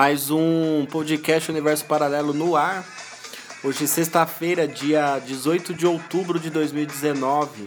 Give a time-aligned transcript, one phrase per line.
[0.00, 2.82] mais um podcast Universo Paralelo no ar.
[3.62, 7.66] Hoje, sexta-feira, dia 18 de outubro de 2019.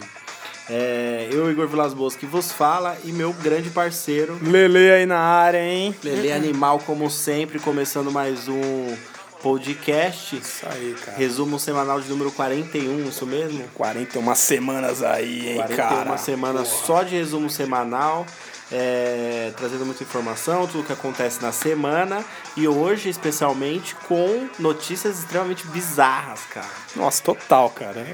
[0.68, 5.20] É, eu, Igor Vilas Boas, que vos fala, e meu grande parceiro, Lele aí na
[5.20, 5.94] área, hein?
[6.02, 8.96] Lele Animal, como sempre, começando mais um
[9.40, 10.34] podcast.
[10.34, 11.16] Isso aí, cara.
[11.16, 13.62] Resumo semanal de número 41, isso mesmo?
[13.74, 16.18] 41 semanas aí, hein, 41 cara.
[16.18, 18.26] semanas só de resumo semanal,
[18.72, 22.24] é, trazendo muita informação, tudo que acontece na semana
[22.56, 26.66] e hoje, especialmente, com notícias extremamente bizarras, cara.
[26.96, 28.06] Nossa, total, cara.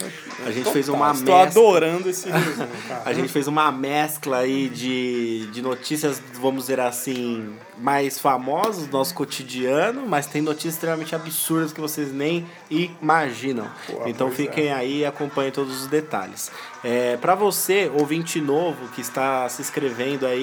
[0.45, 0.73] A gente Total.
[0.73, 1.42] fez uma Estou mescla.
[1.42, 3.03] adorando esse resumo, cara.
[3.05, 8.92] A gente fez uma mescla aí de, de notícias, vamos dizer assim, mais famosas do
[8.92, 13.70] nosso cotidiano, mas tem notícias extremamente absurdas que vocês nem imaginam.
[13.87, 14.73] Pô, então pois fiquem é.
[14.73, 16.51] aí e acompanhem todos os detalhes.
[16.83, 20.39] É, para você, ouvinte novo, que está se inscrevendo aí,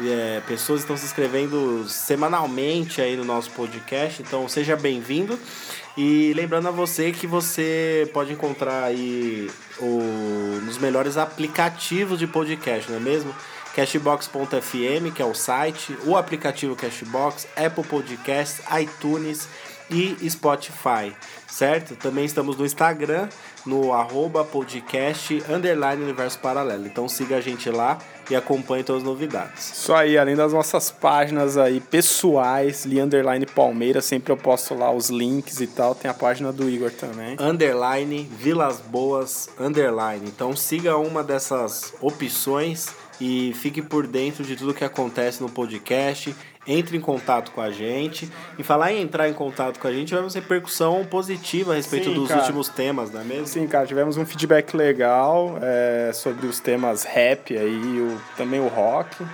[0.00, 5.38] é, pessoas estão se inscrevendo semanalmente aí no nosso podcast, então seja bem-vindo.
[5.96, 12.90] E lembrando a você que você pode encontrar aí o, nos melhores aplicativos de podcast,
[12.90, 13.34] não é mesmo?
[13.74, 19.48] Cashbox.fm, que é o site, o aplicativo Cashbox, Apple Podcasts, iTunes
[19.90, 21.14] e Spotify,
[21.46, 21.96] certo?
[21.96, 23.28] Também estamos no Instagram,
[23.64, 26.86] no arroba podcast underline universo paralelo.
[26.86, 27.98] Então siga a gente lá
[28.32, 29.72] e acompanhe todas as novidades.
[29.72, 34.90] Isso aí, além das nossas páginas aí pessoais, Li Underline Palmeiras, sempre eu posto lá
[34.90, 35.94] os links e tal.
[35.94, 37.36] Tem a página do Igor também.
[37.38, 40.26] underline Vilas Boas underline.
[40.26, 42.88] Então siga uma dessas opções
[43.20, 46.34] e fique por dentro de tudo que acontece no podcast.
[46.66, 48.30] Entre em contato com a gente.
[48.58, 52.14] E falar em entrar em contato com a gente, tivemos repercussão positiva a respeito Sim,
[52.14, 52.40] dos cara.
[52.40, 53.46] últimos temas, não é mesmo?
[53.46, 58.68] Sim, cara, tivemos um feedback legal é, sobre os temas rap aí, o, também o
[58.68, 59.24] rock,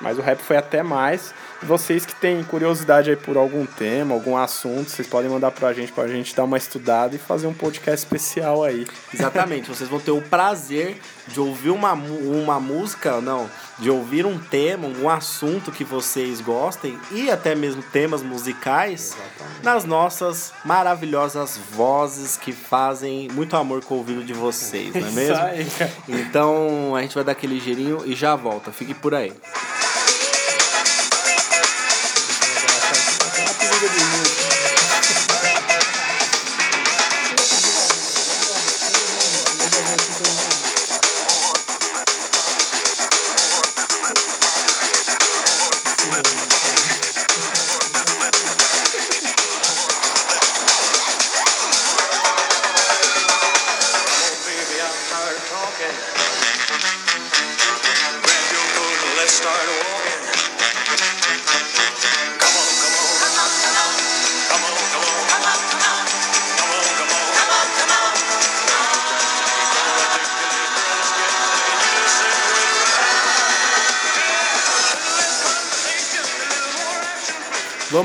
[0.00, 1.34] mas o rap foi até mais.
[1.62, 5.90] Vocês que têm curiosidade aí por algum tema, algum assunto, vocês podem mandar pra gente,
[5.90, 8.86] pra gente dar uma estudada e fazer um podcast especial aí.
[9.12, 14.38] Exatamente, vocês vão ter o prazer de ouvir uma, uma música, não, de ouvir um
[14.38, 19.16] tema, um assunto que vocês gostem e até mesmo temas musicais
[19.62, 25.10] nas nossas maravilhosas vozes que fazem muito amor com o ouvido de vocês, não é
[25.12, 25.34] mesmo?
[25.34, 25.92] Isso aí, cara.
[26.08, 29.32] Então a gente vai dar aquele girinho e já volta, fique por aí.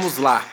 [0.04, 0.46] Vamos lá.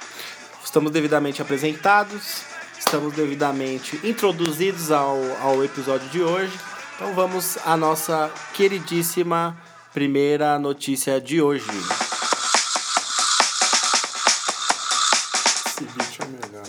[0.64, 2.42] Estamos devidamente apresentados,
[2.78, 6.56] estamos devidamente introduzidos ao, ao episódio de hoje.
[6.94, 9.60] Então vamos à nossa queridíssima
[9.92, 11.66] primeira notícia de hoje.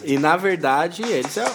[0.04, 0.12] É.
[0.12, 1.54] E na verdade, esse é,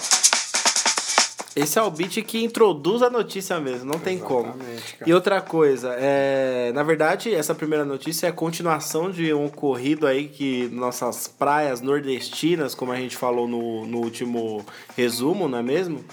[1.57, 4.53] esse é o beat que introduz a notícia mesmo, não tem como.
[4.53, 4.65] Cara.
[5.07, 10.07] E outra coisa, é, na verdade, essa primeira notícia é a continuação de um ocorrido
[10.07, 15.63] aí que nossas praias nordestinas, como a gente falou no, no último resumo, não é
[15.63, 16.05] mesmo?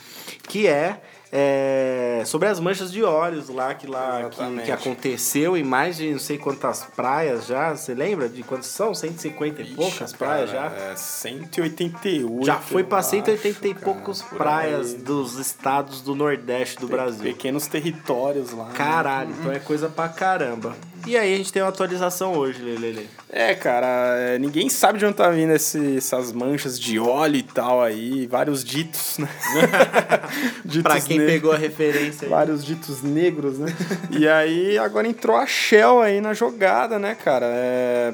[0.47, 1.01] Que é,
[1.35, 6.11] é, sobre as manchas de óleos lá que lá que, que aconteceu em mais de
[6.11, 7.75] não sei quantas praias já.
[7.75, 8.93] Você lembra de quantas são?
[8.93, 10.91] 150 e poucas Ixi, praias cara, já?
[10.91, 12.45] É 188.
[12.45, 13.73] Já foi acho, 180 e
[14.21, 14.99] por praias aí.
[14.99, 17.23] dos estados do Nordeste do Pe- Brasil.
[17.23, 18.65] Pequenos territórios lá.
[18.65, 18.71] né?
[18.75, 20.75] Caralho, então é coisa pra caramba.
[21.05, 23.09] E aí a gente tem uma atualização hoje, Lelele.
[23.29, 23.87] É, cara,
[24.19, 28.25] é, ninguém sabe de onde tá vindo esse- essas manchas de óleo e tal aí,
[28.27, 29.27] vários ditos, né?
[30.63, 32.29] ditos Pra quem pegou a referência aí.
[32.29, 33.67] Vários ditos negros, né?
[34.11, 37.45] e aí agora entrou a Shell aí na jogada, né, cara?
[37.47, 38.13] É,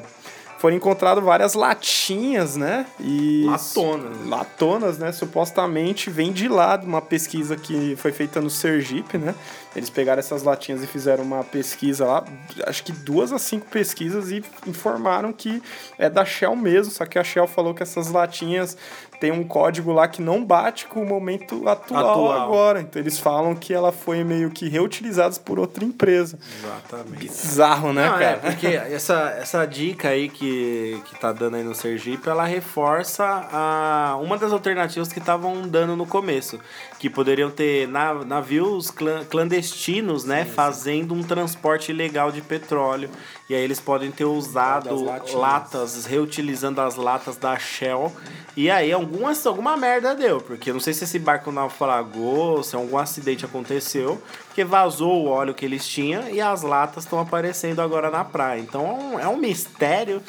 [0.60, 2.84] foram encontradas várias latinhas, né?
[3.00, 4.26] E Latonas.
[4.26, 5.10] Latonas, né?
[5.10, 9.34] Supostamente vem de lá de uma pesquisa que foi feita no Sergipe, né?
[9.76, 12.24] Eles pegaram essas latinhas e fizeram uma pesquisa lá,
[12.66, 15.62] acho que duas a cinco pesquisas e informaram que
[15.96, 18.76] é da Shell mesmo, só que a Shell falou que essas latinhas
[19.20, 22.32] tem um código lá que não bate com o momento atual, Atual.
[22.40, 22.80] agora.
[22.80, 26.38] Então eles falam que ela foi meio que reutilizada por outra empresa.
[26.58, 27.18] Exatamente.
[27.28, 28.38] Bizarro, né, Não, é, cara?
[28.38, 34.16] porque essa, essa dica aí que, que tá dando aí no Sergipe, ela reforça a,
[34.22, 36.58] uma das alternativas que estavam dando no começo.
[36.98, 39.24] Que poderiam ter na- navios clã-
[39.60, 40.44] clandestinos, né?
[40.44, 43.10] Fazendo um transporte ilegal de petróleo.
[43.50, 44.94] E aí eles podem ter usado
[45.34, 48.12] latas, reutilizando as latas da Shell.
[48.56, 50.40] E aí alguma, alguma merda deu.
[50.40, 54.22] Porque eu não sei se esse barco naufragou, se algum acidente aconteceu.
[54.46, 58.60] Porque vazou o óleo que eles tinham e as latas estão aparecendo agora na praia.
[58.60, 60.22] Então é um, é um mistério.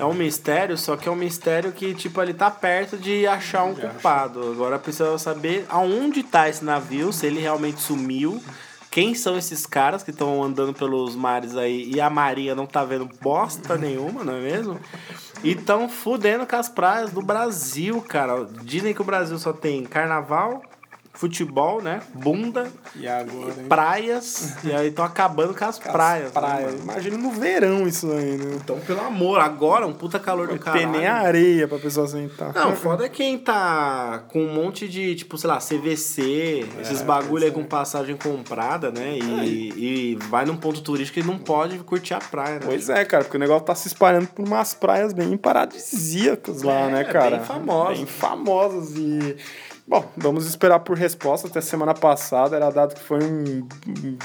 [0.00, 3.64] é um mistério, só que é um mistério que, tipo, ele tá perto de achar
[3.64, 4.52] um culpado.
[4.52, 8.42] Agora precisa saber aonde tá esse navio, se ele realmente sumiu.
[8.98, 12.84] Quem são esses caras que estão andando pelos mares aí e a Maria não tá
[12.84, 14.76] vendo bosta nenhuma, não é mesmo?
[15.44, 18.44] E estão fudendo com as praias do Brasil, cara.
[18.64, 20.64] Dizem que o Brasil só tem carnaval,
[21.18, 22.00] futebol, né?
[22.14, 23.66] Bunda, E agora, hein?
[23.68, 24.54] praias.
[24.62, 26.26] e aí estão acabando com as praias.
[26.26, 26.66] né, Praia.
[26.66, 26.78] mano?
[26.80, 28.56] Imagina no verão isso aí, né?
[28.62, 30.84] Então, pelo amor, agora um puta calor do caralho.
[30.90, 32.54] tem nem areia pra pessoa sentar.
[32.54, 37.44] Não, foda é quem tá com um monte de, tipo, sei lá, CVC, esses bagulho
[37.46, 39.18] aí com passagem comprada, né?
[39.18, 42.64] E, e vai num ponto turístico e não pode curtir a praia, né?
[42.64, 46.82] Pois é, cara, porque o negócio tá se espalhando por umas praias bem paradisíacas lá,
[46.82, 47.38] É, né, cara?
[47.38, 47.96] bem famosas.
[47.98, 49.36] Bem famosas e...
[49.88, 51.48] Bom, vamos esperar por resposta.
[51.48, 53.66] Até semana passada era dado que foi um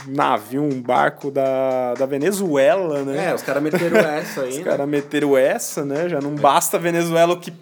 [0.07, 3.29] navio, um barco da, da Venezuela, né?
[3.29, 4.49] É, os caras meteram essa aí.
[4.49, 4.63] Os né?
[4.65, 6.09] caras meteram essa, né?
[6.09, 7.53] Já não basta a Venezuela o que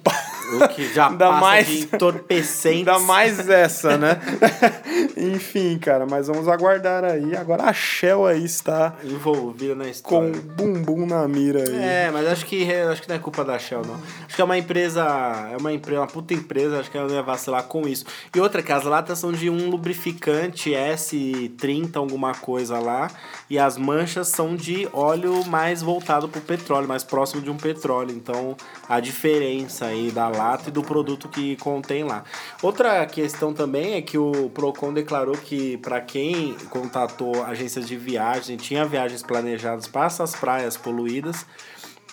[0.56, 2.78] O que já Ainda passa mais- de entorpecentes.
[2.88, 4.20] Ainda mais essa, né?
[5.18, 7.36] Enfim, cara, mas vamos aguardar aí.
[7.36, 10.30] Agora a Shell aí está envolvida na com história.
[10.32, 11.76] o bumbum na mira aí.
[11.76, 13.96] É, mas acho que acho que não é culpa da Shell, não.
[14.26, 15.04] Acho que é uma empresa,
[15.52, 18.06] é uma empresa, uma puta empresa, acho que ela não ia vacilar com isso.
[18.36, 23.10] E outra, que as latas são de um lubrificante S30, alguma coisa lá,
[23.50, 28.12] e as manchas são de óleo mais voltado pro petróleo, mais próximo de um petróleo.
[28.12, 28.56] Então,
[28.90, 32.24] a diferença aí da lata e do produto que contém lá.
[32.62, 38.58] Outra questão também é que o Procon declarou que para quem contatou agências de viagem,
[38.58, 41.46] tinha viagens planejadas para essas praias poluídas,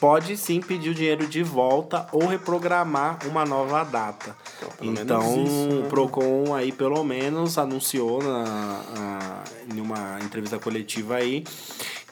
[0.00, 4.36] pode sim pedir o dinheiro de volta ou reprogramar uma nova data.
[4.80, 5.86] menos Então, isso, né?
[5.86, 9.42] o Procon aí pelo menos anunciou na, na-
[9.74, 11.42] em uma entrevista coletiva aí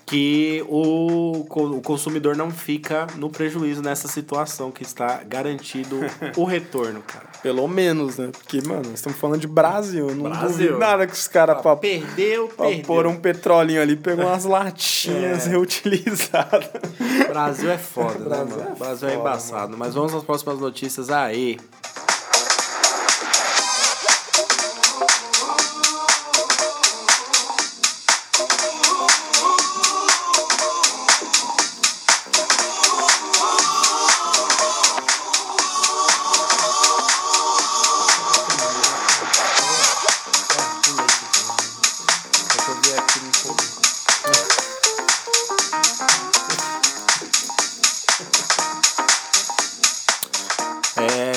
[0.09, 5.99] que o, o consumidor não fica no prejuízo nessa situação, que está garantido
[6.37, 7.27] o retorno, cara.
[7.43, 8.29] Pelo menos, né?
[8.31, 10.15] Porque, mano, nós estamos falando de Brasil.
[10.15, 10.79] Não Brasil.
[10.79, 12.85] nada que os caras, pra, Perdeu, pra perdeu.
[12.85, 15.51] pôr um petrolinho ali, pegou umas latinhas É.
[15.51, 16.69] reutilizadas.
[17.29, 18.71] Brasil é foda, né, Brasil mano?
[18.71, 19.77] é Brasil é foda, embaçado.
[19.77, 21.59] Mas vamos às próximas notícias aí.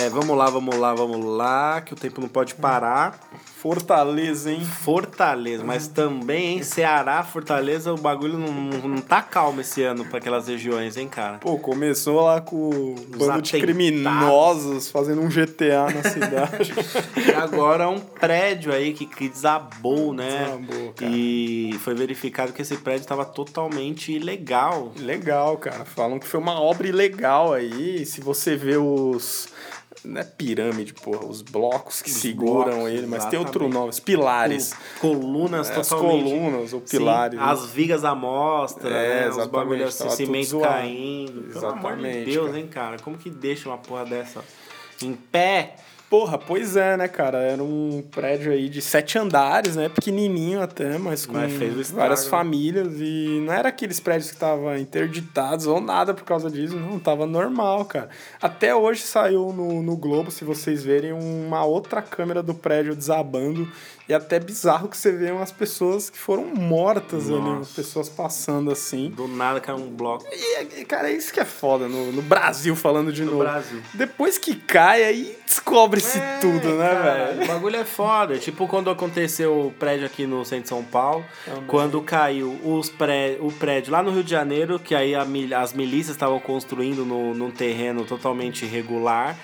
[0.09, 3.19] É, vamos lá, vamos lá, vamos lá, que o tempo não pode parar.
[3.59, 4.65] Fortaleza, hein?
[4.65, 8.51] Fortaleza, mas também em Ceará, Fortaleza, o bagulho não,
[8.87, 11.37] não, tá calmo esse ano pra aquelas regiões, hein, cara?
[11.39, 13.51] Pô, começou lá com o bando de atentados.
[13.51, 16.73] criminosos fazendo um GTA na cidade.
[17.19, 20.45] E agora um prédio aí que, que desabou, né?
[20.45, 21.11] Desabou, cara.
[21.11, 24.91] E foi verificado que esse prédio estava totalmente ilegal.
[24.97, 25.83] Legal, cara.
[25.83, 28.05] Falam que foi uma obra ilegal aí.
[28.05, 29.49] Se você vê os.
[30.05, 33.73] Não é pirâmide, porra, os blocos que Os seguram blocos, ele, mas tem outro exatamente.
[33.73, 34.73] nome, os pilares.
[35.01, 36.23] Colunas É, as totalmente.
[36.23, 37.39] colunas ou Sim, pilares.
[37.39, 39.21] as vigas à mostra, É, né?
[39.29, 41.41] Os exatamente, bagulhos assim, cimento caindo.
[41.51, 42.59] Pelo amor de Exatamente, Deus, cara.
[42.59, 42.97] hein, cara?
[42.99, 44.41] Como que deixa uma porra dessa
[45.01, 45.75] em pé?
[46.09, 47.37] Porra, pois é, né, cara?
[47.37, 49.89] Era um prédio aí de sete andares, né?
[49.89, 52.29] Pequenininho até, mas com Mas estrago, várias né?
[52.31, 52.93] famílias.
[52.99, 56.97] E não era aqueles prédios que estavam interditados ou nada por causa disso, não.
[56.97, 58.09] Tava normal, cara.
[58.41, 63.71] Até hoje saiu no, no Globo, se vocês verem, uma outra câmera do prédio desabando
[64.09, 67.75] E até bizarro que você vê umas pessoas que foram mortas ali, Nossa.
[67.75, 69.11] pessoas passando assim.
[69.11, 70.25] Do nada caiu um bloco.
[70.31, 73.43] E, cara, é isso que é foda no, no Brasil, falando de No novo.
[73.43, 73.79] Brasil.
[73.93, 77.43] Depois que cai, aí descobre-se É, tudo, né, cara, velho?
[77.43, 78.39] O bagulho é foda.
[78.39, 81.23] Tipo quando aconteceu o prédio aqui no centro de São Paulo,
[81.67, 85.23] quando caiu os pré, o prédio lá no Rio de Janeiro, que aí a
[85.61, 89.37] as milícias estavam construindo no, num terreno totalmente irregular.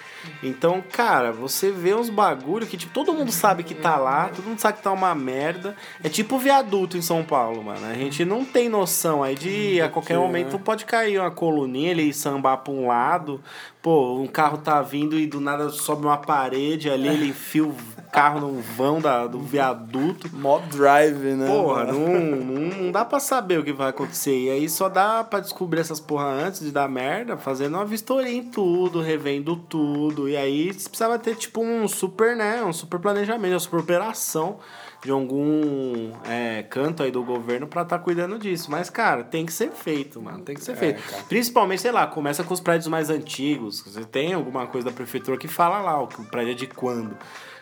[0.44, 4.46] Então, cara, você vê uns bagulho que tipo, todo mundo sabe que tá lá, todo
[4.46, 5.76] mundo sabe que tá uma merda.
[6.04, 7.86] É tipo viaduto em São Paulo, mano.
[7.88, 10.62] A gente não tem noção aí de a qualquer que, momento né?
[10.64, 13.42] pode cair uma coluninha, ele sambar pra um lado.
[13.86, 17.76] Pô, um carro tá vindo e do nada sobe uma parede ali, ele enfia o
[18.12, 20.28] carro no vão da, do viaduto.
[20.34, 21.46] Mó drive, né?
[21.46, 24.36] Porra, não, não, não dá pra saber o que vai acontecer.
[24.36, 28.34] E aí só dá pra descobrir essas porra antes de dar merda, fazendo uma vistoria
[28.34, 30.28] em tudo, revendo tudo.
[30.28, 32.64] E aí você precisava ter, tipo, um super, né?
[32.64, 34.58] Um super planejamento, uma super operação
[35.06, 38.72] de algum é, canto aí do governo pra estar cuidando disso.
[38.72, 40.40] Mas, cara, tem que ser feito, mano.
[40.44, 41.00] Tem que ser feito.
[41.04, 41.24] cara.
[41.30, 43.82] Principalmente, sei lá, começa com os prédios mais antigos.
[43.82, 47.16] Você tem alguma coisa da prefeitura que fala lá o prédio é de quando.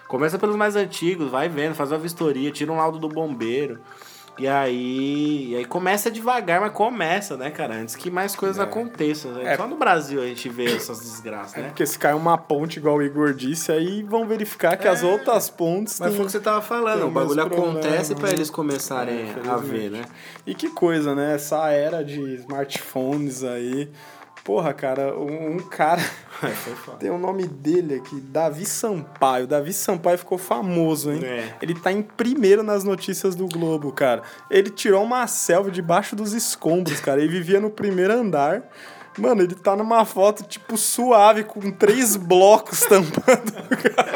[0.07, 3.81] Começa pelos mais antigos, vai vendo, faz uma vistoria, tira um laudo do bombeiro.
[4.37, 7.75] E aí, e aí começa devagar, mas começa, né, cara?
[7.75, 9.31] Antes que mais coisas aconteçam.
[9.31, 9.53] Né?
[9.53, 9.57] É.
[9.57, 11.67] Só no Brasil a gente vê essas desgraças, É né?
[11.67, 15.51] porque se cai uma ponte, igual o Igor disse, aí vão verificar que as outras
[15.51, 18.33] pontes Mas têm- foi o que você tava falando, tem o bagulho acontece pra né?
[18.33, 20.01] eles começarem a ver, né?
[20.47, 21.35] E que coisa, né?
[21.35, 23.87] Essa era de smartphones aí.
[24.43, 26.01] Porra, cara, um, um cara.
[26.99, 29.47] Tem o nome dele aqui, Davi Sampaio.
[29.47, 31.23] Davi Sampaio ficou famoso, hein?
[31.23, 31.53] É.
[31.61, 34.21] Ele tá em primeiro nas notícias do Globo, cara.
[34.51, 37.21] Ele tirou uma selfie debaixo dos escombros, cara.
[37.21, 38.63] Ele vivia no primeiro andar.
[39.17, 43.53] Mano, ele tá numa foto, tipo, suave, com três blocos tampando.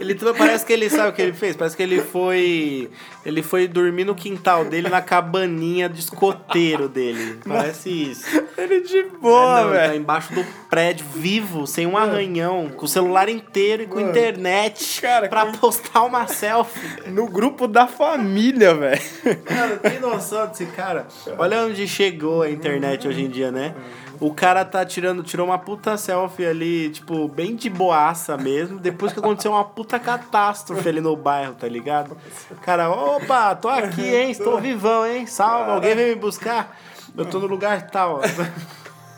[0.00, 1.56] Ele parece que ele sabe o que ele fez?
[1.56, 2.88] Parece que ele foi.
[3.26, 7.40] Ele foi dormir no quintal dele, na cabaninha de escoteiro dele.
[7.46, 8.24] Parece isso.
[8.56, 9.96] ele de boa, É, não, ele tá velho.
[10.00, 14.10] embaixo do prédio, vivo, sem um arranhão, com o celular inteiro e com Mano.
[14.10, 17.10] internet Cara, pra com- postar uma selfie.
[17.10, 19.00] No grupo da família, velho.
[19.44, 21.06] Cara, tem noção desse cara?
[21.36, 23.74] Olha onde chegou a internet hoje em dia, né?
[24.20, 29.12] O cara tá tirando, tirou uma puta selfie ali, tipo, bem de boaça mesmo, depois
[29.12, 32.16] que aconteceu uma puta catástrofe ali no bairro, tá ligado?
[32.62, 34.30] Cara, opa, tô aqui, hein?
[34.30, 35.26] Estou vivão, hein?
[35.26, 36.76] Salve, alguém vem me buscar?
[37.16, 38.20] Eu tô no lugar tal.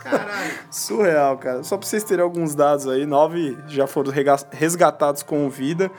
[0.03, 0.53] Caralho.
[0.71, 1.63] Surreal, cara.
[1.63, 4.11] Só pra vocês terem alguns dados aí, nove já foram
[4.51, 5.91] resgatados com vida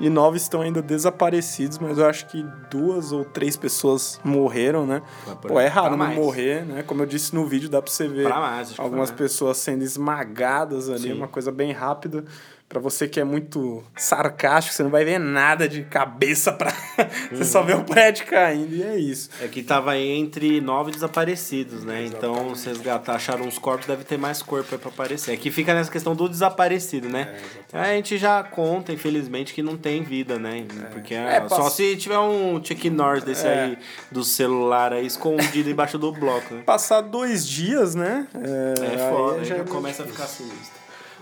[0.00, 5.02] e nove estão ainda desaparecidos, mas eu acho que duas ou três pessoas morreram, né?
[5.42, 6.82] Pô, é raro não morrer, né?
[6.82, 11.10] Como eu disse no vídeo, dá pra você ver mais, algumas pessoas sendo esmagadas ali,
[11.10, 11.12] Sim.
[11.12, 12.24] uma coisa bem rápida.
[12.70, 16.72] Pra você que é muito sarcástico, você não vai ver nada de cabeça pra.
[17.32, 19.28] você só vê o prédio caindo e é isso.
[19.42, 22.04] É que tava entre nove desaparecidos, né?
[22.06, 25.32] Então, se resgatar, acharam uns corpos, deve ter mais corpo aí pra aparecer.
[25.32, 27.34] Aqui fica nessa questão do desaparecido, né?
[27.72, 30.64] a gente já conta, infelizmente, que não tem vida, né?
[30.92, 33.64] Porque É, só pass- se tiver um Chuck Norris desse É.
[33.64, 33.78] aí
[34.12, 36.62] do celular aí escondido embaixo do bloco, né?
[36.64, 38.28] Passar dois dias, né?
[38.32, 40.78] É, É foda, aí já já começa a ficar sinistro.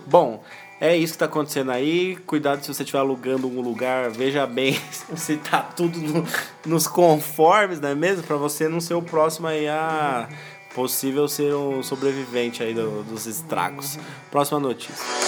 [0.07, 0.43] Bom,
[0.81, 2.17] é isso que tá acontecendo aí.
[2.27, 4.79] Cuidado se você estiver alugando um lugar, veja bem
[5.17, 6.27] se tá tudo no-
[6.67, 8.23] nos conformes, não é mesmo?
[8.25, 10.29] Pra você não ser o próximo aí a
[10.75, 13.99] possível ser um sobrevivente aí do- dos estragos.
[14.31, 15.28] Próxima notícia.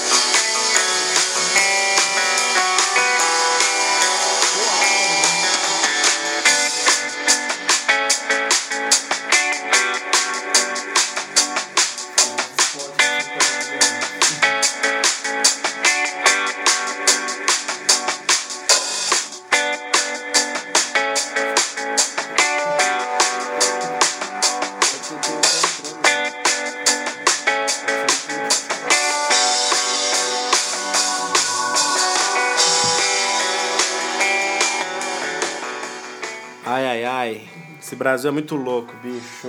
[38.21, 39.49] Brasil é muito louco, bicho.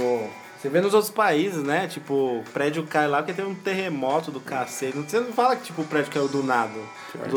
[0.57, 1.87] Você vê nos outros países, né?
[1.87, 4.95] Tipo, o prédio cai lá porque tem um terremoto do cacete.
[4.95, 6.79] Você não fala que tipo, o prédio caiu do nada.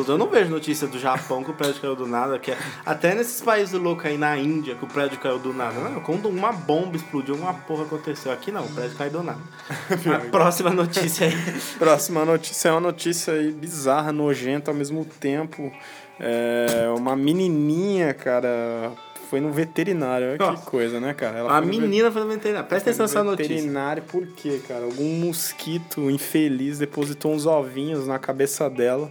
[0.06, 2.38] Eu não vejo notícia do Japão que o prédio caiu do nada.
[2.38, 5.80] Que é- até nesses países loucos aí na Índia que o prédio caiu do nada.
[5.80, 8.30] Não, quando uma bomba explodiu, uma porra aconteceu.
[8.30, 9.40] Aqui não, o prédio caiu do nada.
[10.14, 11.34] A próxima notícia aí.
[11.80, 15.72] Próxima notícia é uma notícia aí bizarra, nojenta ao mesmo tempo.
[16.20, 18.92] É uma menininha, cara,
[19.24, 20.28] foi no veterinário.
[20.28, 20.62] Olha Nossa.
[20.62, 21.38] que coisa, né, cara?
[21.38, 22.68] Ela A menina foi no veterinário.
[22.68, 23.54] Presta atenção nessa no notícia.
[23.54, 24.84] veterinário por quê, cara?
[24.84, 29.10] Algum mosquito infeliz depositou uns ovinhos na cabeça dela.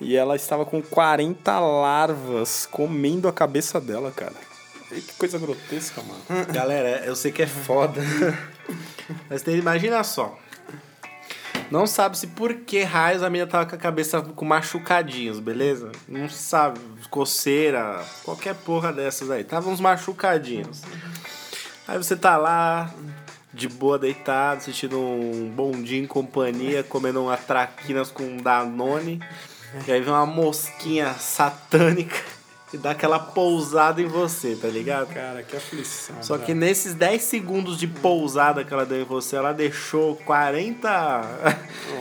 [0.00, 4.34] E ela estava com 40 larvas comendo a cabeça dela, cara.
[4.92, 6.46] E que coisa grotesca, mano.
[6.52, 8.00] Galera, eu sei que é foda.
[9.28, 10.38] Mas tem, imagina só.
[11.70, 15.90] Não sabe se por que raios a menina tava com a cabeça com machucadinhos, beleza?
[16.08, 16.78] Não sabe,
[17.10, 19.42] coceira, qualquer porra dessas aí.
[19.42, 20.82] Tava uns machucadinhos.
[21.88, 22.90] Aí você tá lá,
[23.52, 29.20] de boa, deitado, assistindo um bondinho em companhia, comendo uma traquinas com um Danone.
[29.86, 32.35] E aí vem uma mosquinha satânica
[32.72, 35.06] e dá aquela pousada em você, tá ligado?
[35.14, 36.16] Cara, que aflição.
[36.20, 36.46] Só cara.
[36.46, 40.88] que nesses 10 segundos de pousada que ela deu em você, ela deixou 40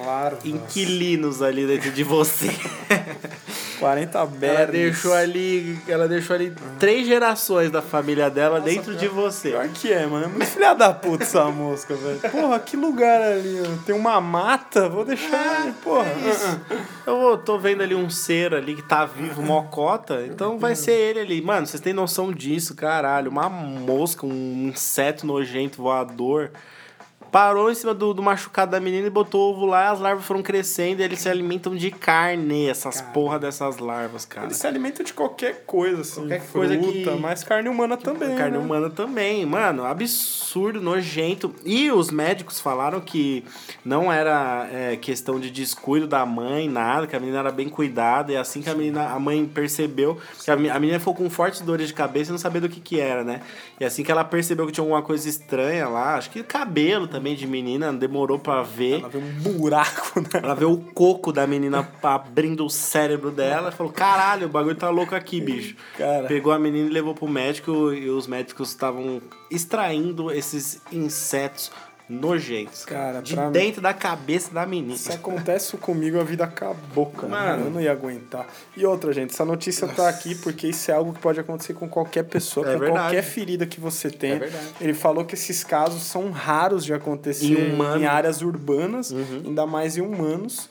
[0.06, 0.40] Larvas.
[0.46, 2.50] inquilinos ali dentro de você.
[3.80, 4.72] 40 Ela bernes.
[4.72, 9.50] deixou ali, ela deixou ali três gerações da família dela dentro de você.
[9.50, 10.26] Pior que é, mano.
[10.26, 12.20] É muito filha da puta essa mosca, velho.
[12.32, 13.84] Porra, que lugar ali, ó.
[13.86, 16.08] Tem uma mata, vou deixar ali, porra.
[17.06, 20.94] Eu vou- tô vendo ali um ser ali que tá vivo, mocota, então vai ser
[20.94, 21.42] ele ali.
[21.42, 23.32] Mano, vocês têm noção disso, caralho.
[23.32, 26.52] Uma mosca, um inseto nojento voador.
[27.36, 30.24] Parou em cima do, do machucado da menina e botou o ovo lá, as larvas
[30.24, 34.48] foram crescendo e eles se alimentam de carne, essas porra dessas larvas, cara.
[34.48, 36.22] Eles se alimentam de qualquer coisa, assim.
[36.22, 38.38] Qualquer fruta, coisa que- mas carne humana também.
[38.38, 38.64] Carne né?
[38.64, 41.54] humana também, mano, absurdo, nojento.
[41.66, 43.44] E os médicos falaram que
[43.84, 48.32] não era é, questão de descuido da mãe, nada, que a menina era bem cuidada.
[48.32, 51.90] E assim que a menina, a mãe percebeu, que a menina ficou com fortes dores
[51.90, 53.42] de cabeça e não sabia do que que era, né?
[53.78, 57.25] E assim que ela percebeu que tinha alguma coisa estranha lá, acho que cabelo também
[57.34, 59.00] de menina, demorou pra ver.
[59.00, 60.42] Ela vê um buraco, né?
[60.44, 64.76] Ela vê o coco da menina abrindo o cérebro dela e falou: caralho, o bagulho
[64.76, 65.76] tá louco aqui, bicho.
[65.98, 66.28] Cara.
[66.28, 71.72] Pegou a menina e levou pro médico e os médicos estavam extraindo esses insetos
[72.10, 72.86] nojentos.
[72.86, 74.96] Cara, de pra dentro da cabeça da menina.
[74.98, 77.28] Se acontece comigo, a vida acabou, cara.
[77.28, 77.66] Mano.
[77.66, 78.48] Eu não ia aguentar.
[78.78, 81.88] E outra, gente, essa notícia tá aqui porque isso é algo que pode acontecer com
[81.90, 83.02] qualquer pessoa, É com verdade.
[83.02, 84.34] qualquer ferida que você tem.
[84.34, 84.50] É.
[84.80, 89.44] Ele falou que esses casos são raros de acontecer Em em áreas urbanas, Uhum.
[89.46, 90.70] ainda mais em humanos.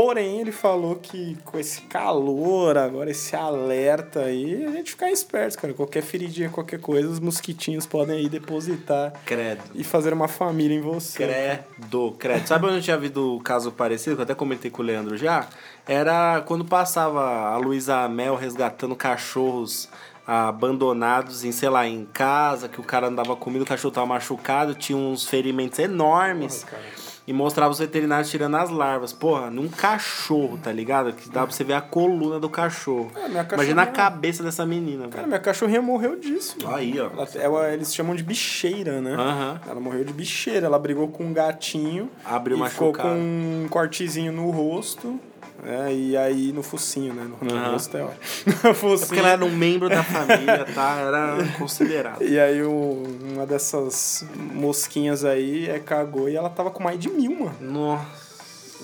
[0.00, 5.58] Porém, ele falou que com esse calor agora, esse alerta aí, a gente ficar esperto,
[5.58, 5.74] cara.
[5.74, 9.60] Qualquer feridinha, qualquer coisa, os mosquitinhos podem aí depositar Credo.
[9.74, 11.26] e fazer uma família em você.
[11.26, 12.46] Credo, credo.
[12.46, 15.16] Sabe onde eu tinha visto o caso parecido, que eu até comentei com o Leandro
[15.16, 15.48] já?
[15.84, 19.88] Era quando passava a Luísa Mel resgatando cachorros
[20.24, 24.76] abandonados em, sei lá, em casa, que o cara andava comigo, o cachorro tava machucado,
[24.76, 26.62] tinha uns ferimentos enormes.
[26.62, 27.07] Cara.
[27.28, 29.12] E mostrava os veterinários tirando as larvas.
[29.12, 31.12] Porra, num cachorro, tá ligado?
[31.12, 33.12] Que dá pra você ver a coluna do cachorro.
[33.14, 35.26] É, minha Imagina a cabeça dessa menina, Cara, velho.
[35.28, 36.56] minha cachorrinha morreu disso.
[36.62, 36.74] mano.
[36.74, 37.10] Aí, ó.
[37.12, 39.12] Ela, ela- eles chamam de bicheira, né?
[39.14, 39.60] Aham.
[39.68, 40.64] Ela morreu de bicheira.
[40.66, 42.08] Ela brigou com um gatinho.
[42.24, 45.20] Abriu e ficou com um cortezinho no rosto.
[45.64, 47.24] É, e aí no focinho, né?
[47.24, 48.18] No, rosto é ótimo.
[48.68, 50.96] É porque ela era um membro da família, tá?
[50.98, 52.22] Era considerado.
[52.22, 57.08] E aí o, uma dessas mosquinhas aí é, cagou e ela tava com mais de
[57.10, 57.56] mil, mano.
[57.60, 58.28] Nossa.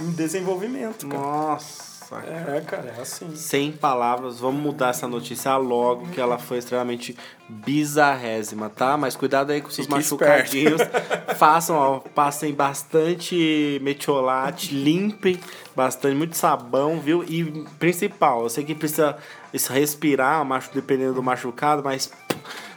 [0.00, 1.22] Em desenvolvimento, cara.
[1.22, 1.84] Nossa.
[2.22, 3.34] É, cara, é assim.
[3.34, 7.16] Sem palavras, vamos mudar essa notícia logo, que ela foi extremamente
[7.48, 8.96] bizarrésima, tá?
[8.96, 10.80] Mas cuidado aí com seus Fique machucadinhos.
[11.36, 15.40] Façam, ó, passem bastante metiolate, limpem
[15.74, 17.24] bastante, muito sabão, viu?
[17.24, 17.44] E
[17.78, 19.16] principal, eu sei que precisa
[19.70, 22.12] respirar, macho, dependendo do machucado, mas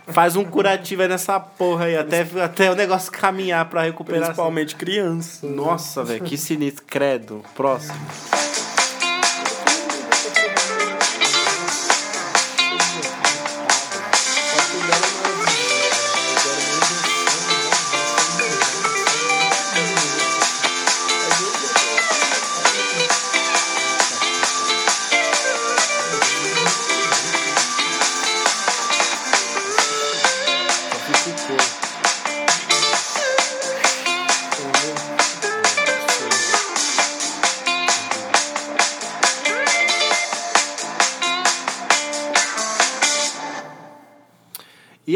[0.08, 4.26] faz um curativo aí nessa porra aí, até, até o negócio caminhar pra recuperar.
[4.26, 5.46] Principalmente criança.
[5.48, 6.86] Nossa, velho, que sinistro.
[6.88, 7.44] Credo.
[7.56, 7.98] Próximo.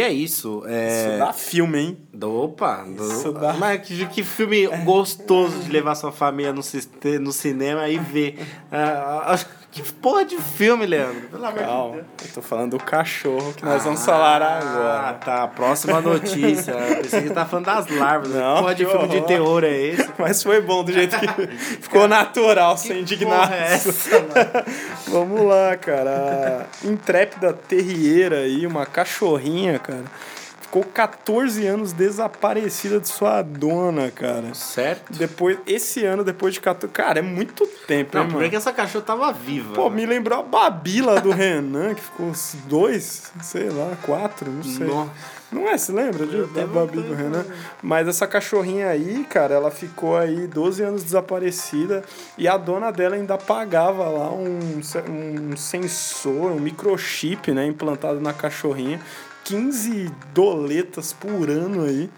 [0.01, 0.63] E é isso.
[0.65, 1.09] É...
[1.09, 1.97] Isso dá filme, hein?
[2.23, 2.83] Opa!
[2.83, 6.61] do- Isso dá- Mas que, que filme gostoso de levar sua família no,
[7.21, 8.39] no cinema e ver.
[9.73, 11.27] Ah, ah, que porra de filme, Leandro?
[11.29, 12.05] Pelo amor de Calma, Deus.
[12.25, 15.13] eu tô falando do cachorro que nós vamos falar Ah, agora.
[15.13, 15.47] tá.
[15.47, 16.71] Próxima notícia.
[16.71, 18.29] Eu pensei que tá falando das larvas.
[18.29, 20.09] Não, porra de que filme de terror é esse?
[20.19, 21.27] Mas foi bom do jeito que
[21.81, 23.53] ficou natural, sem Porra indignação.
[23.53, 24.65] é essa?
[25.07, 26.67] Vamos lá, cara.
[26.83, 30.03] Intrépida terrieira aí, uma cachorrinha, cara.
[30.71, 34.53] Ficou 14 anos desaparecida de sua dona, cara.
[34.53, 35.11] Certo?
[35.11, 36.93] Depois, esse ano, depois de 14.
[36.93, 38.39] Cara, é muito tempo, Não, hein, mano?
[38.39, 39.73] porque essa cachorra tava viva.
[39.73, 44.63] Pô, me lembrou a Babila do Renan, que ficou uns dois, sei lá, quatro, não
[44.63, 44.87] sei.
[44.87, 45.07] Nó.
[45.51, 45.77] Não é?
[45.77, 47.45] Se lembra de, da Babi do Renan?
[47.83, 52.03] Mas essa cachorrinha aí, cara, ela ficou aí 12 anos desaparecida
[52.37, 54.79] e a dona dela ainda pagava lá um,
[55.09, 59.01] um sensor, um microchip, né, implantado na cachorrinha.
[59.51, 62.09] 15 doletas por ano aí.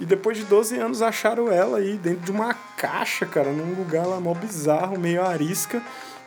[0.00, 4.04] E depois de 12 anos acharam ela aí dentro de uma caixa, cara, num lugar
[4.04, 5.80] lá mó bizarro, meio arisca.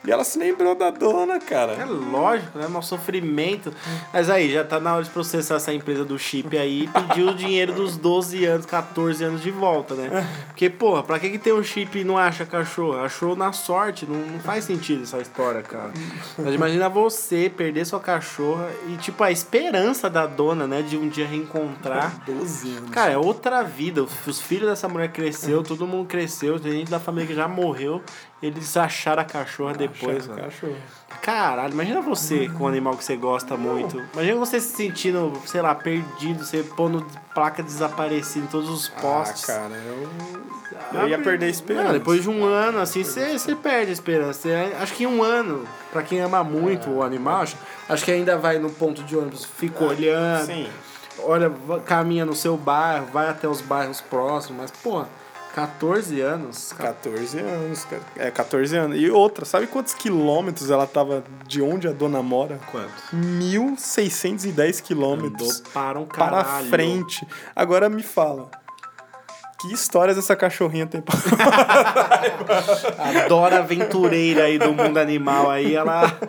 [0.05, 1.73] E ela se lembrou da dona, cara.
[1.73, 2.67] É lógico, né?
[2.67, 3.73] Mau sofrimento.
[4.13, 7.23] Mas aí, já tá na hora de processar essa empresa do chip aí e pedir
[7.23, 10.27] o dinheiro dos 12 anos, 14 anos de volta, né?
[10.47, 12.99] Porque, porra, pra que, que tem um chip e não acha cachorro?
[12.99, 15.91] Achou na sorte, não, não faz sentido essa história, cara.
[16.37, 21.09] Mas imagina você perder sua cachorra e, tipo, a esperança da dona, né, de um
[21.09, 22.21] dia reencontrar.
[22.25, 22.89] 12 anos.
[22.91, 24.03] Cara, é outra vida.
[24.03, 27.47] Os os filhos dessa mulher cresceu, todo mundo cresceu, tem gente da família que já
[27.47, 28.01] morreu.
[28.43, 30.41] Eles acharam a cachorra depois, Acharam mano.
[30.43, 30.75] cachorro.
[31.21, 33.99] Caralho, imagina você com um animal que você gosta muito.
[34.13, 39.49] Imagina você se sentindo, sei lá, perdido, você pondo placa desaparecida em todos os postes.
[39.49, 40.09] Ah, cara, eu,
[41.01, 41.85] eu ia perder a esperança.
[41.85, 44.41] Não, depois de um ano, assim, você, você perde a esperança.
[44.41, 47.55] Você- acho que em um ano, pra quem ama muito o animal, acho,
[47.87, 50.67] acho que ainda vai no ponto de ônibus, fica olhando, Sim.
[51.19, 51.49] olha,
[51.85, 55.05] caminha no seu bairro, vai até os bairros próximos, mas, pô,
[55.55, 56.73] 14 anos.
[56.73, 58.01] 14 anos, cara.
[58.17, 58.99] É, 14 anos.
[58.99, 62.59] E outra, sabe quantos quilômetros ela tava de onde a dona mora?
[62.69, 62.91] Quanto?
[63.15, 65.59] 1.610 quilômetros.
[65.61, 66.67] Andou para um Para caralho.
[66.69, 67.25] frente.
[67.55, 68.49] Agora me fala.
[69.61, 71.15] Que histórias essa cachorrinha tem pra...
[72.99, 76.19] A Dora aventureira aí do mundo animal aí, ela,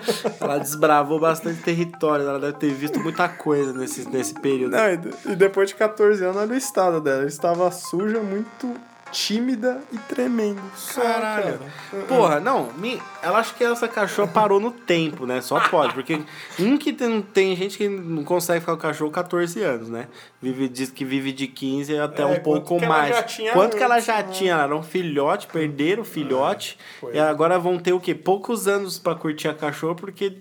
[0.40, 2.26] ela desbravou bastante território.
[2.28, 4.76] Ela deve ter visto muita coisa nesse, nesse período.
[4.76, 7.18] Não, e de- e depois de 14 anos, olha o estado dela.
[7.18, 8.72] Ela estava suja, muito
[9.12, 10.60] tímida e tremendo.
[10.94, 11.58] Caralho.
[11.58, 12.02] cara.
[12.06, 15.40] Porra, não, me, ela acho que essa cachorra parou no tempo, né?
[15.40, 16.20] Só pode, porque
[16.58, 20.08] um que tem, tem gente que não consegue ficar com o cachorro 14 anos, né?
[20.42, 23.16] Vive, diz que vive de 15 até É, um quanto pouco que ela mais.
[23.16, 24.28] já tinha quanto que ela já né?
[24.30, 24.52] tinha?
[24.52, 26.78] Ela era um filhote, perderam o filhote.
[27.00, 27.14] foi.
[27.14, 28.14] e agora vão ter o quê?
[28.14, 30.38] Poucos anos pra curtir a cachorra, porque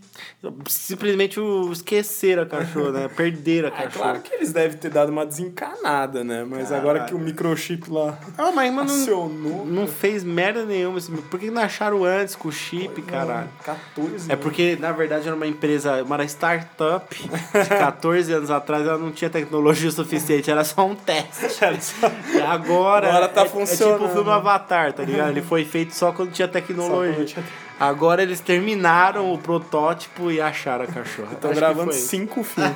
[0.67, 1.39] simplesmente
[1.71, 3.07] esqueceram a cachorra, né?
[3.07, 3.91] Perderam a É cachorra.
[4.03, 6.43] claro que eles devem ter dado uma desencanada, né?
[6.47, 9.65] Mas agora que o microchip lá Ah, mas mano, não, acionou.
[9.65, 10.97] não fez merda nenhuma.
[10.97, 13.49] esse- Por que não acharam antes com o chip, caralho?
[13.63, 18.97] 14 É porque, na verdade, era uma empresa, uma startup de 14 anos atrás, ela
[18.97, 21.45] não tinha tecnologia suficiente, era só um teste.
[22.35, 23.93] E agora, Agora tá é, é funcionando.
[23.99, 25.29] tipo o filme Avatar, tá ligado?
[25.29, 27.11] Ele foi feito só quando tinha tecnologia.
[27.11, 27.45] Só quando tinha-
[27.77, 31.33] Agora eles terminaram o protótipo e acharam a cachorra.
[31.33, 32.73] Estão gravando cinco filmes.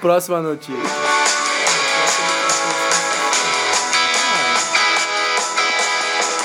[0.00, 0.74] Próxima notícia.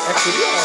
[0.10, 0.57] É curioso.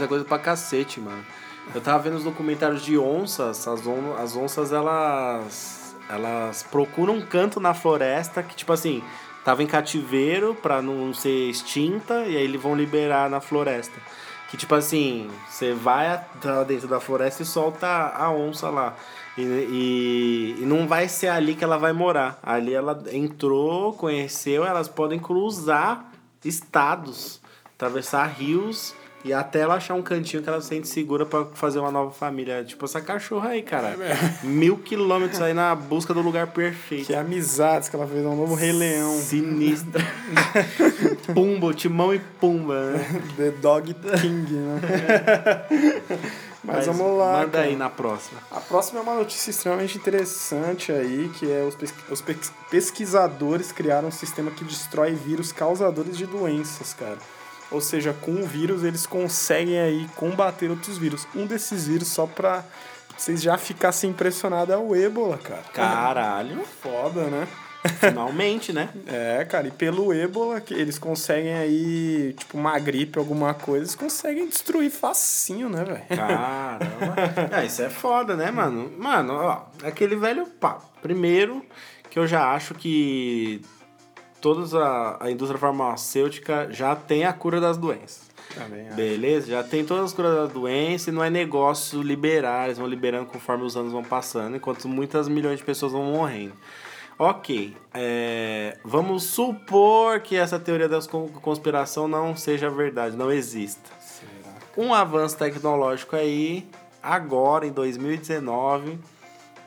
[0.00, 1.24] É coisa pra cacete, mano.
[1.74, 5.94] Eu tava vendo os documentários de onças, as, on as onças elas.
[6.08, 9.00] Elas procuram um canto na floresta que, tipo assim,
[9.44, 13.94] tava em cativeiro pra não ser extinta e aí eles vão liberar na floresta.
[14.50, 16.24] Que tipo assim, você vai
[16.66, 18.96] dentro da floresta e solta a onça lá.
[19.38, 22.40] E, e, e não vai ser ali que ela vai morar.
[22.42, 26.12] Ali ela entrou, conheceu, elas podem cruzar
[26.44, 27.40] estados,
[27.76, 28.92] atravessar rios
[29.24, 32.10] e até ela achar um cantinho que ela se sente segura pra fazer uma nova
[32.10, 32.64] família.
[32.64, 33.96] Tipo essa cachorra aí, cara.
[34.42, 37.06] Mil quilômetros aí na busca do lugar perfeito.
[37.06, 39.12] Que amizades que ela fez, é um novo Rei Leão.
[39.18, 40.02] Sinistra.
[41.34, 43.22] Pumba, timão e pumba, né?
[43.36, 44.80] The Dog King, né?
[46.62, 47.32] Mas, vamos lá.
[47.40, 47.64] Manda cara.
[47.64, 48.38] aí na próxima.
[48.50, 53.72] A próxima é uma notícia extremamente interessante aí, que é os, pes- os pes- pesquisadores
[53.72, 57.16] criaram um sistema que destrói vírus causadores de doenças, cara.
[57.70, 61.26] Ou seja, com o vírus eles conseguem aí combater outros vírus.
[61.34, 62.64] Um desses vírus, só pra
[63.16, 65.62] vocês já ficassem impressionados, é o ébola, cara.
[65.72, 66.64] Caralho.
[66.80, 67.46] Foda, né?
[67.98, 68.88] Finalmente, né?
[69.06, 73.94] É, cara, e pelo ébola, que eles conseguem aí, tipo, uma gripe, alguma coisa, eles
[73.94, 76.04] conseguem destruir facinho, né, velho?
[76.08, 77.58] Caramba.
[77.60, 78.92] é, isso é foda, né, mano?
[78.98, 80.86] Mano, ó, aquele velho papo.
[81.02, 81.64] Primeiro,
[82.10, 83.62] que eu já acho que
[84.40, 88.30] toda a, a indústria farmacêutica já tem a cura das doenças.
[88.54, 88.96] Também acho.
[88.96, 89.46] Beleza?
[89.48, 93.26] Já tem todas as curas das doenças e não é negócio liberar, eles vão liberando
[93.26, 96.54] conforme os anos vão passando, enquanto muitas milhões de pessoas vão morrendo.
[97.18, 103.90] Ok, é, vamos supor que essa teoria da con- conspiração não seja verdade, não exista.
[104.76, 106.66] Um avanço tecnológico aí,
[107.02, 108.98] agora em 2019,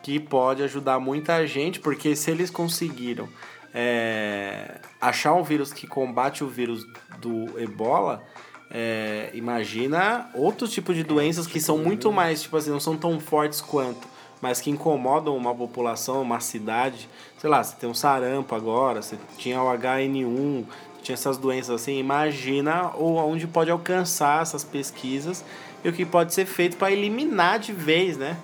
[0.01, 3.29] que pode ajudar muita gente, porque se eles conseguiram
[3.73, 6.85] é, achar um vírus que combate o vírus
[7.19, 8.23] do ebola,
[8.69, 13.19] é, imagina outros tipos de doenças que são muito mais, tipo assim, não são tão
[13.19, 14.07] fortes quanto,
[14.41, 17.07] mas que incomodam uma população, uma cidade.
[17.37, 20.65] Sei lá, você tem um sarampo agora, você tinha o HN1,
[21.03, 21.99] tinha essas doenças assim.
[21.99, 25.45] Imagina ou onde pode alcançar essas pesquisas
[25.83, 28.37] e o que pode ser feito para eliminar de vez, né?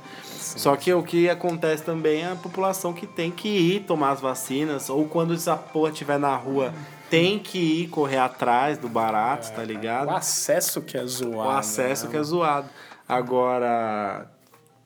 [0.58, 4.22] Só que o que acontece também é a população que tem que ir tomar as
[4.22, 6.74] vacinas, ou quando essa porra estiver na rua,
[7.10, 10.08] tem que ir correr atrás do barato, tá ligado?
[10.08, 11.50] O acesso que é zoado.
[11.50, 12.12] o acesso né?
[12.12, 12.70] que é zoado.
[13.08, 14.28] Agora,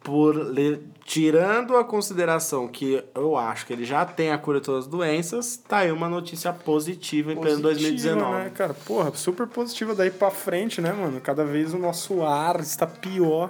[0.04, 4.66] por le- tirando a consideração que eu acho que ele já tem a cura de
[4.66, 8.44] todas as doenças, tá aí uma notícia positiva em pleno Positiva, 2019.
[8.44, 8.74] Né, cara?
[8.74, 11.20] Porra, super positiva daí pra frente, né, mano?
[11.22, 13.50] Cada vez o nosso ar está pior.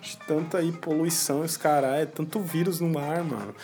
[0.00, 3.54] De tanta aí poluição, esse caralho, é tanto vírus no ar, mano.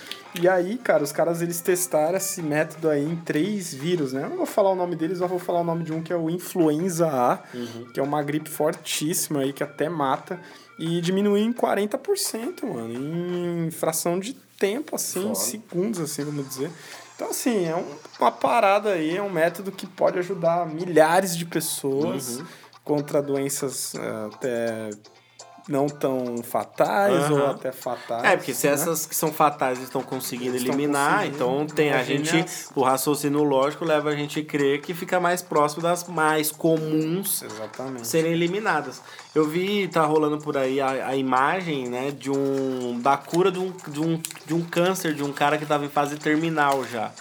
[0.41, 4.25] E aí, cara, os caras eles testaram esse método aí em três vírus, né?
[4.25, 6.13] Eu não vou falar o nome deles, eu vou falar o nome de um que
[6.13, 7.39] é o influenza A,
[7.93, 10.41] que é uma gripe fortíssima aí que até mata.
[10.83, 16.71] E diminuiu em 40%, mano, em fração de tempo, assim, em segundos, assim, vamos dizer.
[17.15, 21.45] Então, assim, é um- uma parada aí, é um método que pode ajudar milhares de
[21.45, 22.47] pessoas Uhum.
[22.83, 24.91] contra doenças eh, até
[25.69, 27.41] não tão fatais Aham.
[27.43, 28.25] ou até fatais.
[28.25, 28.73] É, porque se né?
[28.73, 32.71] essas que são fatais estão conseguindo Eles estão eliminar, conseguindo, então tem a gente, as-
[32.75, 37.43] o raciocínio lógico leva a gente a crer que fica mais próximo das mais comuns
[37.43, 38.07] Exatamente.
[38.07, 39.01] serem eliminadas.
[39.35, 43.59] Eu vi, tá rolando por aí a, a imagem, né, de um da cura de
[43.59, 47.13] um, de um de um câncer de um cara que tava em fase terminal já,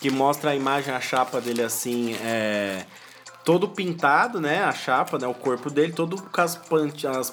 [0.00, 2.84] que mostra a imagem a chapa dele assim, é
[3.44, 6.58] todo pintado, né, a chapa, né, o corpo dele todo com as,
[7.18, 7.32] as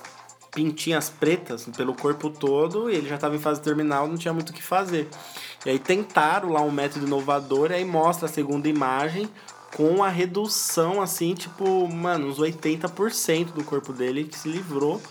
[0.51, 4.49] pintinhas pretas pelo corpo todo, e ele já tava em fase terminal, não tinha muito
[4.49, 5.07] o que fazer.
[5.65, 9.29] E aí tentaram lá um método inovador, e aí mostra a segunda imagem
[9.75, 15.01] com a redução, assim, tipo, mano, uns 80% do corpo dele que se livrou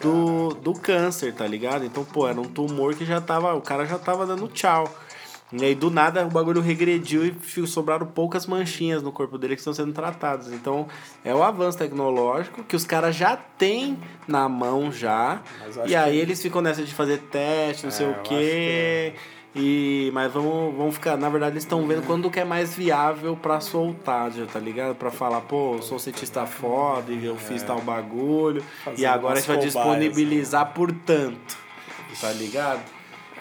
[0.00, 1.84] do, do câncer, tá ligado?
[1.84, 3.54] Então, pô, era um tumor que já tava.
[3.54, 4.92] O cara já tava dando tchau.
[5.50, 9.60] E aí, do nada, o bagulho regrediu e sobraram poucas manchinhas no corpo dele que
[9.60, 10.52] estão sendo tratadas.
[10.52, 10.86] Então,
[11.24, 15.40] é o avanço tecnológico que os caras já têm na mão já.
[15.86, 18.28] E aí, que- eles ficam nessa de fazer teste, não sei É, o eu acho
[18.28, 19.14] quê.
[19.56, 23.34] E, mas vamos, vamos ficar, na verdade, eles estão vendo quando que é mais viável
[23.34, 24.94] pra soltar, já, tá ligado?
[24.94, 28.62] Pra falar, pô, eu sou um cientista foda e eu fiz tal bagulho.
[28.84, 31.56] Fazer E agora a gente vai disponibilizar por tanto.
[32.20, 32.80] Tá ligado?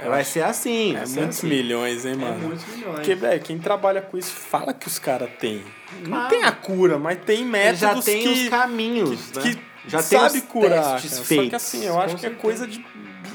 [0.05, 0.91] Vai ser assim.
[0.95, 1.47] É vai ser muitos assim.
[1.47, 2.39] milhões, hein, É mano?
[2.47, 2.95] muitos milhões.
[2.95, 5.63] Porque, velho, quem trabalha com isso fala que os caras têm.
[6.05, 9.41] Não tem a cura, mas tem métodos já tem que, os caminhos, né?
[9.41, 10.99] que já tem sabe os curar.
[11.01, 12.85] Só que assim, eu acho que é coisa de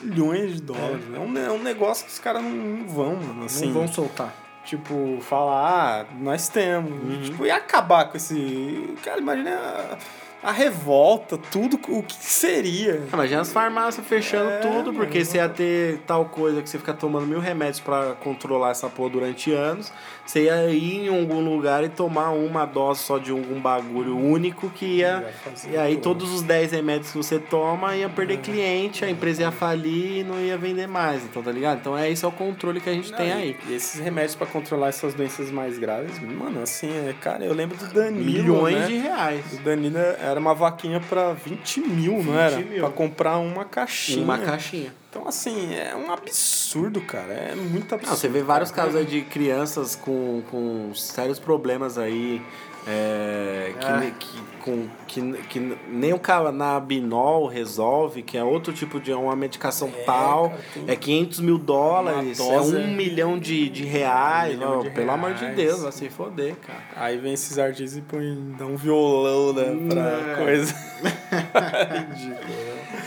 [0.02, 1.02] bilhões de dólares.
[1.14, 3.44] É, um, ne- é um negócio que os caras não, não vão, mano.
[3.46, 4.34] Assim, Não vão soltar.
[4.64, 6.92] Tipo, falar, ah, nós temos.
[6.92, 7.22] Uhum.
[7.22, 8.94] Tipo, e acabar com esse.
[9.02, 9.98] Cara, imagina
[10.42, 13.02] a, revolta, tudo o que seria.
[13.12, 15.30] Ah, Imagina as farmácias fechando É, tudo, porque mano.
[15.30, 19.10] você ia ter tal coisa que você fica tomando mil remédios pra controlar essa porra
[19.10, 19.92] durante anos.
[20.24, 24.70] Você ia ir em algum lugar e tomar uma dose só de algum bagulho único
[24.70, 25.32] que ia.
[25.70, 29.50] E aí todos os 10 remédios que você toma ia perder cliente, a empresa ia
[29.50, 31.24] falir e não ia vender mais.
[31.24, 31.78] Então, tá ligado?
[31.80, 33.56] Então é esse é o controle que a gente tem Não, aí.
[33.68, 37.76] E esses remédios pra controlar essas doenças mais graves, mano, assim, é, cara, eu lembro
[37.76, 38.24] do Danilo.
[38.24, 38.86] Milhões né?
[38.86, 39.44] de reais.
[39.52, 42.56] O Danilo era uma vaquinha pra 20 mil, não 20 era?
[42.58, 42.80] mil.
[42.80, 44.22] Pra comprar uma caixinha.
[44.24, 45.01] Uma caixinha.
[45.12, 47.34] Então, assim, é um absurdo, cara.
[47.34, 48.12] É muito absurdo.
[48.12, 52.40] Não, você vê vários casos aí de crianças com, com sérios problemas aí.
[52.86, 53.96] É, que, É.
[53.98, 59.34] ne- que, com, que, que nem o canabinol resolve, que é outro tipo de uma
[59.36, 60.50] medicação tal.
[60.50, 64.54] cara, é 500 mil dólares, é um é- milhão de, de reais.
[64.54, 65.56] Um milhão ó, de pelo amor de reais.
[65.56, 66.80] Deus, vai se foder, cara.
[66.96, 70.44] Aí vem esses artistas e põe, dá um violão, né, pra É.
[70.44, 70.74] coisa.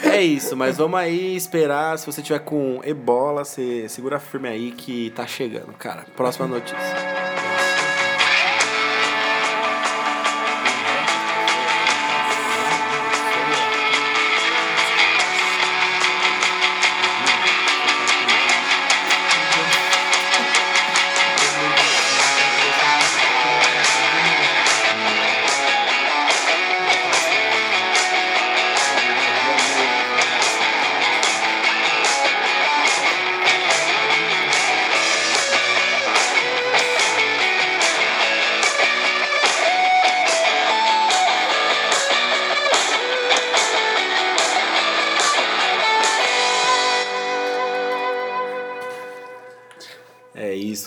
[0.04, 1.98] É isso, mas vamos aí esperar.
[1.98, 6.06] Se você tiver com ebola, você segura firme aí que tá chegando, cara.
[6.16, 6.78] Próxima notícia.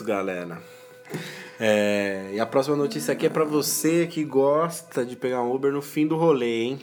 [0.08, 0.58] Galera.
[1.60, 5.72] É, e a próxima notícia aqui é pra você que gosta de pegar um Uber
[5.72, 6.78] no fim do rolê, hein?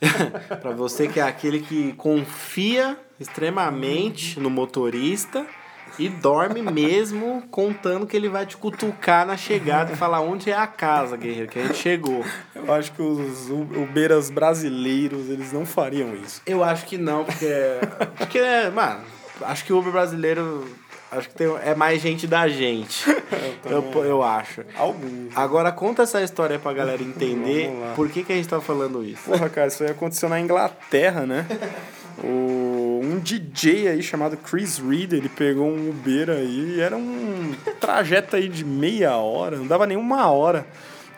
[0.60, 5.46] pra você que é aquele que confia extremamente no motorista
[5.98, 10.56] e dorme mesmo contando que ele vai te cutucar na chegada e falar onde é
[10.56, 12.24] a casa, guerreiro, que a gente chegou.
[12.54, 16.42] Eu acho que os Uberas brasileiros, eles não fariam isso.
[16.44, 17.46] Eu acho que não, porque.
[18.18, 18.40] Porque,
[18.74, 19.02] mano,
[19.42, 20.66] acho que o Uber brasileiro.
[21.16, 23.04] Acho que tem, é mais gente da gente.
[23.64, 24.62] eu, eu acho.
[24.76, 25.36] Alguns.
[25.36, 29.22] Agora conta essa história pra galera entender por que, que a gente tá falando isso.
[29.24, 31.46] Porra, cara, isso aí aconteceu na Inglaterra, né?
[32.22, 37.54] O, um DJ aí chamado Chris Reed, ele pegou um Uber aí, e era um
[37.80, 40.66] trajeto aí de meia hora, não dava nem uma hora.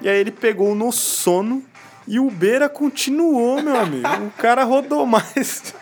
[0.00, 1.62] E aí ele pegou no sono
[2.06, 4.08] e o Uber continuou, meu amigo.
[4.26, 5.74] O cara rodou mais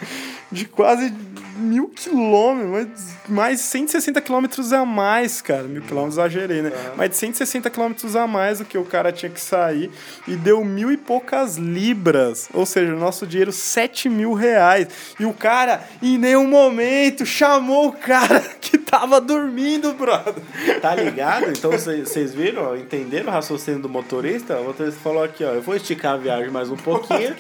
[0.51, 1.13] de quase
[1.57, 5.63] mil quilômetros, mais- mais 160 quilômetros a mais, cara.
[5.65, 6.73] Mil quilômetros exagerei, né?
[6.97, 9.91] Mais de 160 quilômetros a mais do que o cara tinha que sair
[10.27, 12.49] e deu mil e poucas libras.
[12.53, 14.89] Ou seja, o nosso dinheiro, 7 mil reais.
[15.19, 20.35] E o cara, em nenhum momento, chamou o cara que tava dormindo, brother.
[20.81, 21.51] Tá ligado?
[21.51, 24.57] Então vocês viram, entenderam o raciocínio do motorista?
[24.61, 27.35] O motorista falou aqui, ó, eu vou esticar a viagem mais um pouquinho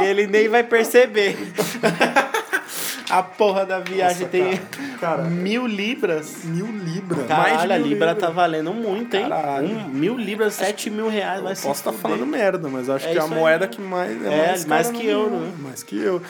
[0.00, 1.36] e ele nem vai perceber.
[3.10, 4.60] A porra da viagem Nossa, tem
[5.00, 5.24] cara.
[5.24, 6.44] mil libras.
[6.44, 7.26] Mil libras.
[7.26, 8.18] Caralho, a mil libra libras.
[8.18, 9.28] tá valendo muito, hein?
[9.28, 9.68] Caralho.
[9.68, 11.42] Um, mil libras, sete mil reais.
[11.42, 12.00] Vai Posso estar fuder.
[12.00, 13.72] falando merda, mas acho É que é a aí, moeda né?
[13.72, 14.24] que mais.
[14.24, 15.52] É, mais, mais cara que eu, né?
[15.58, 16.22] Mais que eu.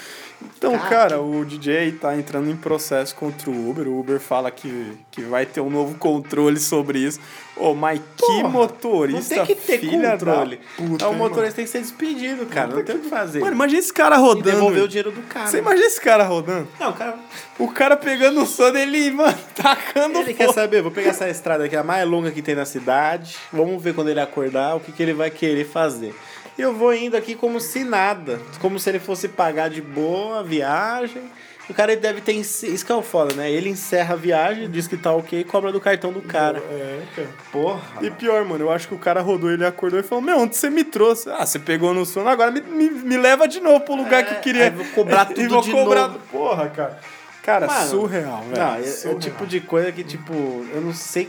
[0.57, 0.89] Então, Cara.
[0.91, 3.89] cara, o DJ tá entrando em processo contra o Uber.
[3.89, 7.21] O Uber fala que, que vai ter um novo controle sobre isso.
[7.57, 9.37] Ô, mas que motorista.
[9.37, 10.61] Não tem que ter controle.
[10.77, 12.75] Puta, então o motorista tem que ser despedido, cara.
[12.75, 13.41] Não tem o que fazer.
[13.41, 14.45] Mano, imagina esse cara e rodando.
[14.51, 15.47] devolver o dinheiro do cara.
[15.47, 16.69] Você imagina esse cara rodando?
[16.79, 17.19] Não, cara.
[17.59, 20.37] O cara pegando o sono, ele, mano, tacando Ele fogo.
[20.37, 23.37] quer saber, vou pegar essa estrada aqui, a mais longa que tem na cidade.
[23.53, 26.15] Vamos ver quando ele acordar o que, que ele vai querer fazer.
[26.59, 28.41] E eu vou indo aqui como se nada.
[28.61, 31.23] Como se ele fosse pagar de boa a viagem.
[31.69, 32.33] O cara ele deve ter.
[32.33, 33.49] Isso que é o foda, né?
[33.49, 36.59] Ele encerra a viagem, diz que tá ok e cobra do cartão do cara.
[36.59, 37.29] É, cara.
[37.53, 37.81] Porra.
[38.03, 40.57] E pior, mano, eu acho que o cara rodou, ele acordou e falou: Meu, onde
[40.57, 41.31] você me trouxe?
[41.31, 44.35] Ah, você pegou no sono, agora me, me, me leva de novo pro lugar que
[44.35, 44.63] eu queria.
[44.63, 46.19] É, aí vou cobrar E tudo vou de cobrar- novo.
[46.33, 46.99] Porra, cara.
[47.45, 48.61] Cara, Mano, surreal, velho.
[48.63, 49.19] Não, é, é o surreal.
[49.21, 50.33] tipo de coisa que, tipo,
[50.75, 51.29] eu não sei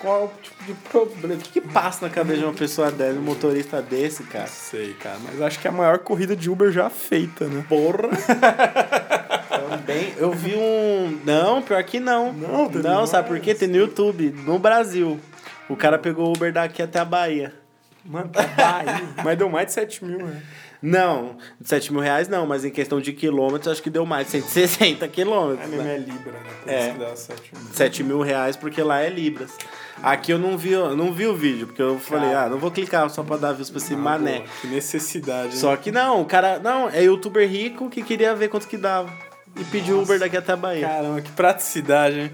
[0.00, 1.34] qual é o tipo de problema.
[1.34, 4.46] O que, que passa na cabeça de uma pessoa dessa, um motorista desse, cara?
[4.46, 7.64] Sei, cara, mas acho que é a maior corrida de Uber já feita, né?
[7.68, 8.08] Porra!
[9.68, 10.14] Também.
[10.16, 11.20] Eu vi um.
[11.24, 12.32] Não, pior que não.
[12.32, 13.54] Não, não, sabe por quê?
[13.54, 15.18] Tem no YouTube, no Brasil.
[15.68, 17.52] O cara pegou o Uber daqui até a Bahia.
[18.08, 19.02] Mano, tá Bahia.
[19.22, 20.42] mas deu mais de 7 mil, né?
[20.80, 24.32] Não, 7 mil reais não, mas em questão de quilômetros, acho que deu mais de
[24.42, 25.68] 160 É quilômetros.
[25.70, 25.94] né?
[25.96, 26.38] é Libra, né?
[26.62, 26.80] Por É.
[26.80, 27.72] isso que dá 7 mil.
[27.74, 29.50] 7 mil reais porque lá é Libras.
[30.00, 32.46] Aqui eu não vi, não vi o vídeo, porque eu falei, Cara.
[32.46, 34.36] ah, não vou clicar só pra dar views pra esse Ah, mané.
[34.38, 35.48] boa, Que necessidade.
[35.54, 35.56] hein?
[35.60, 36.60] Só que não, o cara.
[36.60, 39.12] Não, é youtuber rico que queria ver quanto que dava.
[39.56, 40.86] E pediu Uber daqui até a Bahia.
[40.86, 42.30] Caramba, que praticidade, hein?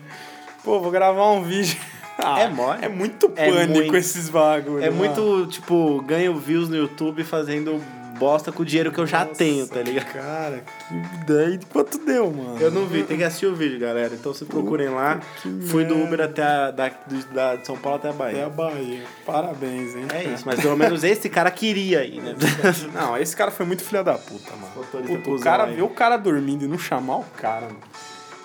[0.63, 1.79] Pô, vou gravar um vídeo.
[2.27, 2.79] Ah, É mole.
[2.85, 3.97] É muito É pânico muito.
[3.97, 4.85] esses bagulhos.
[4.85, 7.83] É muito, tipo, ganho views no YouTube fazendo
[8.19, 10.13] bosta com o dinheiro que eu já Nossa, tenho, tá ligado?
[10.13, 11.59] Cara, que ideia.
[11.73, 12.57] Quanto deu, mano?
[12.61, 14.15] Eu não vi, tem que assistir o vídeo, galera.
[14.15, 15.21] Então se procurem lá.
[15.43, 16.01] que Fui do.
[16.01, 16.93] Uber até a, da,
[17.33, 18.49] da- de São Paulo até a É a Bahia.
[18.49, 19.03] Bahia.
[19.27, 20.07] Parabéns, hein?
[20.15, 22.37] É isso, mas pelo menos esse cara queria ir, né?
[22.95, 24.87] Não, esse cara foi muito filha da puta, mano.
[25.09, 25.75] Puta, o cara aí.
[25.75, 27.79] ver o cara dormindo e não chamar o cara, mano.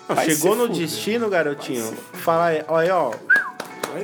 [0.07, 0.77] Vai Chegou no fuder.
[0.81, 1.93] destino, garotinho.
[2.13, 3.13] Fala aí, olha, ó.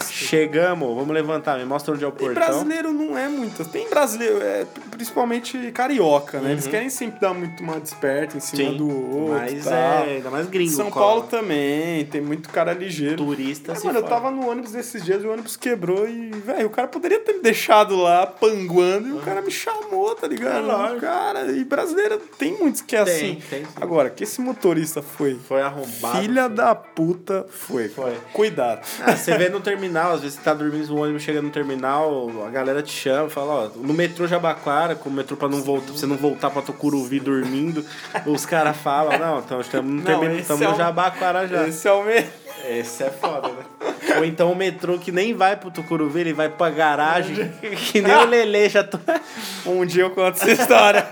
[0.10, 2.34] Chegamos, vamos levantar, me mostra onde é o E portão.
[2.34, 3.64] brasileiro não é muito.
[3.66, 4.42] Tem brasileiro.
[4.42, 6.52] É, principalmente carioca, né?
[6.52, 8.72] Eles querem sempre dar muito uma desperta em cima Uhum.
[8.72, 9.34] Sim, do outro.
[9.36, 9.74] mas tal.
[9.74, 10.72] é, ainda mais gringo.
[10.72, 11.06] São cola.
[11.06, 13.18] Paulo também, tem muito cara ligeiro.
[13.18, 16.68] Turista se mano, eu tava no ônibus desses dias e o ônibus quebrou e, velho,
[16.68, 20.96] o cara poderia ter me deixado lá panguando e o cara me chamou, tá ligado?
[20.96, 21.00] É.
[21.00, 23.42] Cara, e brasileiro tem muitos que é Tem, assim.
[23.50, 23.72] tem sim.
[23.80, 25.36] Agora, que esse motorista foi.
[25.48, 26.20] Foi arrombado.
[26.22, 27.90] Filha da puta foi.
[27.90, 28.14] Foi.
[28.34, 28.82] Cuidado.
[29.06, 29.75] Ah, você vê no terminal,
[30.14, 33.54] às vezes você tá dormindo, o ônibus chega no terminal, a galera te chama, fala,
[33.54, 36.62] ó, no metrô Jabaquara, com o metrô pra não voltar, pra você não voltar pra
[36.62, 37.86] Tucuruvi dormindo,
[38.26, 41.68] os caras falam, não, então estamos no, Não, terminal, estamos é no Jabaquara já.
[41.68, 42.26] Esse é o me...
[42.68, 43.52] Esse é foda?
[44.18, 47.52] Ou então o metrô que nem vai pro Tucuruvi, ele vai pra garagem,
[47.92, 48.98] que nem o Lelê já tô...
[49.66, 51.06] Um dia eu conto essa história.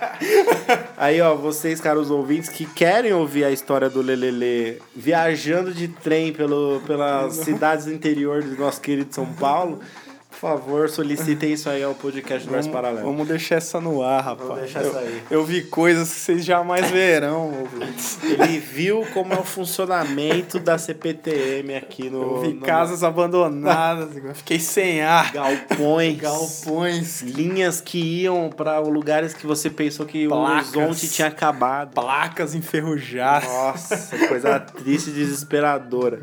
[0.97, 6.31] Aí, ó, vocês, caros ouvintes, que querem ouvir a história do Lelele viajando de trem
[6.31, 9.79] pelo, pelas cidades do interior do nosso querido São Paulo,
[10.43, 13.05] favor, solicitem isso aí ao podcast do Verso Paralelo.
[13.07, 14.59] Vamos deixar essa no ar, rapaz.
[14.61, 15.21] deixar eu, essa aí.
[15.31, 18.19] eu vi coisas que vocês jamais verão, ouvintes.
[18.23, 22.21] Ele viu como é o funcionamento da CPTM aqui no.
[22.21, 25.31] Eu vi no- casas abandonadas, fiquei sem ar.
[25.31, 26.17] Galpões.
[26.17, 30.73] Galpões, Linhas que iam para lugares que você pensou que Placas.
[30.75, 31.93] o horizonte tinha acabado.
[31.93, 33.47] placas enferrujadas.
[33.49, 36.21] Nossa, coisa triste e desesperadora.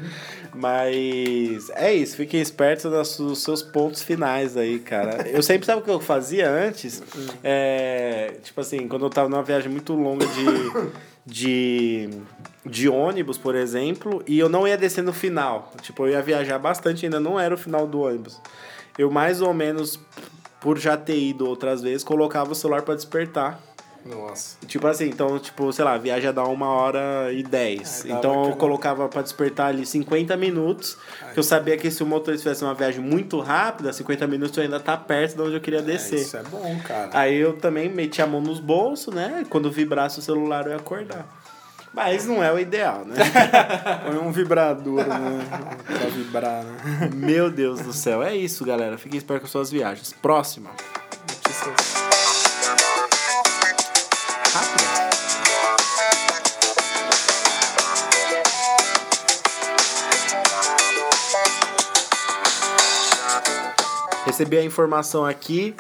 [0.55, 5.28] Mas é isso, fiquem espertos nos seus pontos finais aí, cara.
[5.28, 7.03] Eu sempre sabe o que eu fazia antes?
[7.42, 10.90] É, tipo assim, quando eu tava numa viagem muito longa de,
[11.24, 12.11] de,
[12.66, 15.72] de ônibus, por exemplo, e eu não ia descer no final.
[15.82, 18.40] Tipo, eu ia viajar bastante, ainda não era o final do ônibus.
[18.98, 19.98] Eu mais ou menos,
[20.61, 23.61] por já ter ido outras vezes, colocava o celular pra despertar.
[24.05, 24.57] Nossa.
[24.66, 28.05] Tipo assim, então, tipo, sei lá, a viagem ia dar uma hora e dez.
[28.05, 30.96] É, então eu colocava pra despertar ali 50 minutos,
[31.32, 34.64] que eu sabia que se o motorista fizesse uma viagem muito rápida, 50 minutos eu
[34.64, 36.20] ainda tá perto de onde eu queria descer.
[36.20, 37.11] Isso é bom, cara.
[37.12, 39.44] Aí eu também metia a mão nos bolsos, né?
[39.51, 41.26] Quando vibrasse o celular eu ia acordar.
[41.92, 43.16] Mas não é o ideal, né?
[44.07, 45.74] Põe um vibrador, né?
[45.86, 47.11] pra vibrar, né?
[47.12, 48.22] Meu Deus do céu.
[48.22, 48.96] É isso, galera.
[48.96, 50.12] Fiquem espertos com suas viagens.
[50.12, 50.70] Próxima.
[51.28, 52.09] Notícias.
[64.41, 65.76] Recebi a informação aqui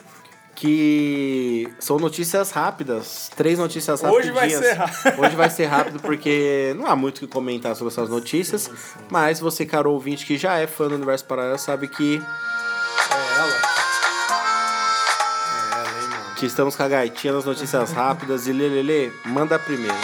[0.54, 5.16] que são notícias rápidas, três notícias Hoje vai ser rápido.
[5.18, 8.70] Hoje vai ser rápido porque não há muito o que comentar sobre essas notícias,
[9.08, 13.54] mas você, caro ouvinte, que já é fã do Universo Paralelo, sabe que, É ela.
[15.48, 16.34] É ela, hein, mano.
[16.36, 19.96] que estamos com a gaitinha nas notícias rápidas e Lelele, manda primeiro.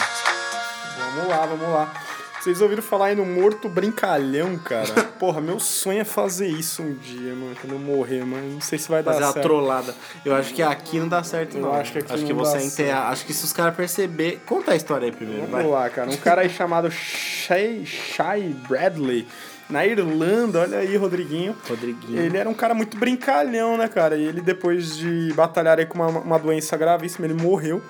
[0.97, 2.06] Vamos lá, vamos lá.
[2.39, 5.03] Vocês ouviram falar aí no Morto Brincalhão, cara?
[5.19, 8.77] Porra, meu sonho é fazer isso um dia, mano, quando eu morrer, mas não sei
[8.77, 9.45] se vai dar Fazer a certo.
[9.45, 9.95] trollada.
[10.23, 11.73] Eu acho que aqui não dá certo, Eu não.
[11.73, 12.99] acho que aqui acho que não você dá enterra.
[13.09, 14.41] Acho que se os caras perceber.
[14.45, 15.65] Conta a história aí primeiro, Vamos vai.
[15.67, 16.09] lá, cara.
[16.09, 19.27] Um cara aí chamado Shay, Shay Bradley,
[19.69, 21.55] na Irlanda, olha aí, Rodriguinho.
[21.67, 22.21] Rodriguinho.
[22.21, 24.15] Ele era um cara muito brincalhão, né, cara?
[24.15, 27.81] E ele, depois de batalhar aí com uma, uma doença gravíssima, ele morreu.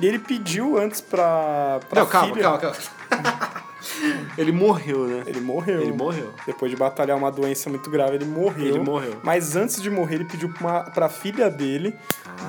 [0.00, 2.42] E ele pediu antes pra, pra Não, calma, filha...
[2.44, 2.76] calma, calma.
[4.36, 5.22] Ele morreu, né?
[5.26, 5.82] Ele morreu.
[5.82, 6.32] Ele morreu.
[6.46, 8.66] Depois de batalhar uma doença muito grave, ele morreu.
[8.66, 9.16] Ele morreu.
[9.22, 11.94] Mas antes de morrer, ele pediu pra, uma, pra filha dele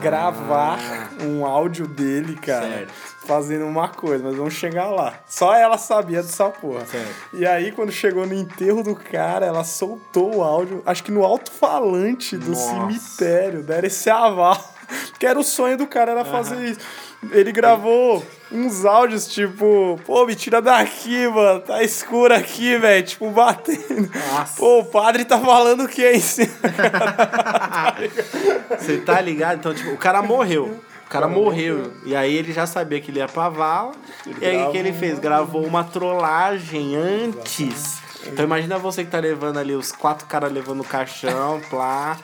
[0.02, 0.80] gravar
[1.22, 2.66] um áudio dele, cara.
[2.66, 2.70] Ah.
[2.70, 2.94] Certo.
[3.28, 5.20] Fazendo uma coisa, mas vamos chegar lá.
[5.26, 6.86] Só ela sabia dessa porra.
[6.86, 7.14] Certo.
[7.34, 11.26] E aí, quando chegou no enterro do cara, ela soltou o áudio, acho que no
[11.26, 12.72] alto-falante do Nossa.
[12.72, 13.64] cemitério.
[13.64, 14.58] Deram esse aval.
[15.20, 16.80] Que era o sonho do cara, era fazer isso.
[17.32, 23.30] Ele gravou uns áudios tipo, pô, me tira daqui, mano, tá escuro aqui, velho, tipo,
[23.32, 24.10] batendo.
[24.32, 24.58] Nossa.
[24.58, 26.22] Pô, o padre tá falando o que aí?
[28.80, 29.58] Você tá ligado?
[29.60, 30.80] Então, tipo, o cara morreu.
[31.06, 31.94] O cara morreu.
[32.06, 33.94] E aí ele já sabia que ele ia pra vala.
[34.42, 35.18] e aí o que ele fez?
[35.20, 38.00] Gravou uma trollagem antes.
[38.32, 42.18] Então imagina você que tá levando ali os quatro caras levando o caixão, plá,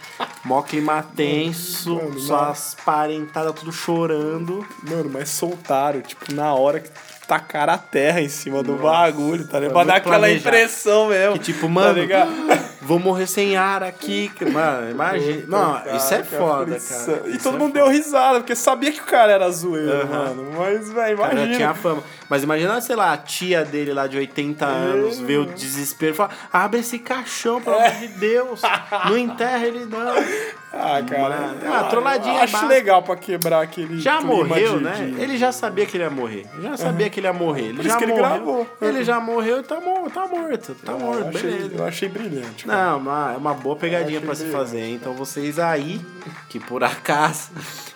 [0.44, 4.66] mó clima tenso, Mano, suas parentadas tudo chorando.
[4.88, 6.90] Mano, mas soltaram, tipo, na hora que
[7.28, 8.84] tacaram a terra em cima do Nossa.
[8.84, 9.74] bagulho, tá ligado?
[9.74, 11.34] Pra dar aquela impressão mesmo.
[11.34, 12.32] Que tipo, tá mano, ligado?
[12.86, 14.32] vou morrer sem ar aqui.
[14.52, 15.44] Mano, imagina.
[15.48, 17.22] Não, Cara, isso é foda, cara.
[17.28, 20.08] E Isso todo é mundo deu risada, porque sabia que o cara era zoeiro, Aham.
[20.36, 20.48] mano.
[20.58, 21.56] Mas, velho, O cara já imagina.
[21.56, 22.04] tinha fama.
[22.30, 26.16] Mas imagina, sei lá, a tia dele lá de 80 anos vê o desespero e
[26.16, 28.62] fala: abre esse caixão, pelo amor de Deus.
[29.06, 30.00] Não enterra ele, não.
[30.76, 31.30] Ah, cara.
[31.38, 32.74] Mano, eu- ah, trolladinha eu Acho básica.
[32.74, 34.00] legal pra quebrar aquele.
[34.00, 35.12] Já morreu, de- né?
[35.14, 36.48] de- Ele já sabia que ele ia morrer.
[36.60, 37.66] Já sabia que ele ia morrer.
[37.66, 38.28] Ele Por já isso que ele morreu.
[38.28, 38.68] gravou.
[38.82, 40.74] Ele já morreu e tá, tá morto.
[40.84, 41.76] Tá eu morto, achei, beleza.
[41.78, 42.68] eu achei brilhante.
[42.74, 44.88] Não, mas é uma boa pegadinha pra se fazer.
[44.90, 46.02] Então vocês aí,
[46.50, 47.50] que por acaso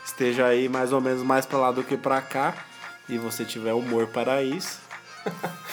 [0.06, 2.54] esteja aí mais ou menos mais pra lá do que pra cá
[3.10, 4.80] e você tiver humor para isso,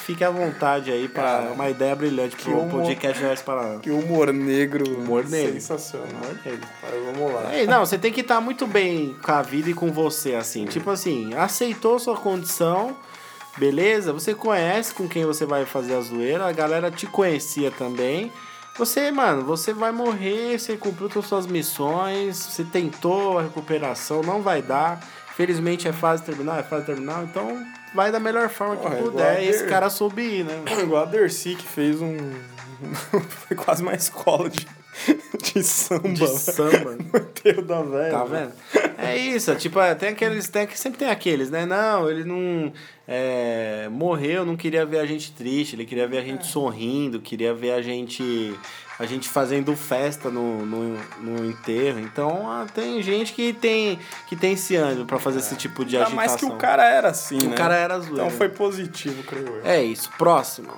[0.05, 4.31] fique à vontade aí para uma ideia brilhante pro humor- podcast Verso para Que humor
[4.33, 4.85] negro.
[4.99, 5.53] Humor negro.
[5.53, 6.07] Sensacional.
[6.09, 6.67] Humor negro.
[6.81, 7.53] Mas vamos lá.
[7.53, 10.65] É, não, você tem que estar muito bem com a vida e com você, assim.
[10.65, 12.95] Tipo assim, aceitou sua condição,
[13.57, 14.11] beleza?
[14.13, 18.31] Você conhece com quem você vai fazer a zoeira, a galera te conhecia também.
[18.77, 24.21] Você, mano, você vai morrer, você cumpriu todas as suas missões, você tentou a recuperação,
[24.21, 24.99] não vai dar.
[25.35, 28.99] Felizmente é fase terminal, é fase terminal, então vai da melhor forma que Porra, é
[28.99, 29.43] igual puder.
[29.43, 30.61] E esse Der- cara soube ir, né?
[30.81, 32.17] Igual a Dercy que fez um.
[33.47, 34.65] Foi quase uma escola de,
[35.53, 36.09] de samba.
[36.09, 36.97] De samba.
[36.97, 38.11] No da velha.
[38.11, 38.53] Tá vendo?
[39.07, 41.65] É isso, tipo, é, tem aqueles, tem, sempre tem aqueles, né?
[41.65, 42.71] Não, ele não
[43.07, 47.53] é, morreu, não queria ver a gente triste, ele queria ver a gente sorrindo, queria
[47.53, 48.53] ver a gente
[48.97, 51.99] a gente fazendo festa no, no, no enterro.
[51.99, 55.97] Então, ah, tem gente que tem que tem esse ânimo pra fazer esse tipo de
[55.97, 56.15] Ainda agitação.
[56.15, 57.57] mais que o cara era assim, Que o né?
[57.57, 58.15] cara era zoeiro.
[58.15, 59.65] Então foi positivo, creio eu.
[59.65, 60.69] É isso, próximo.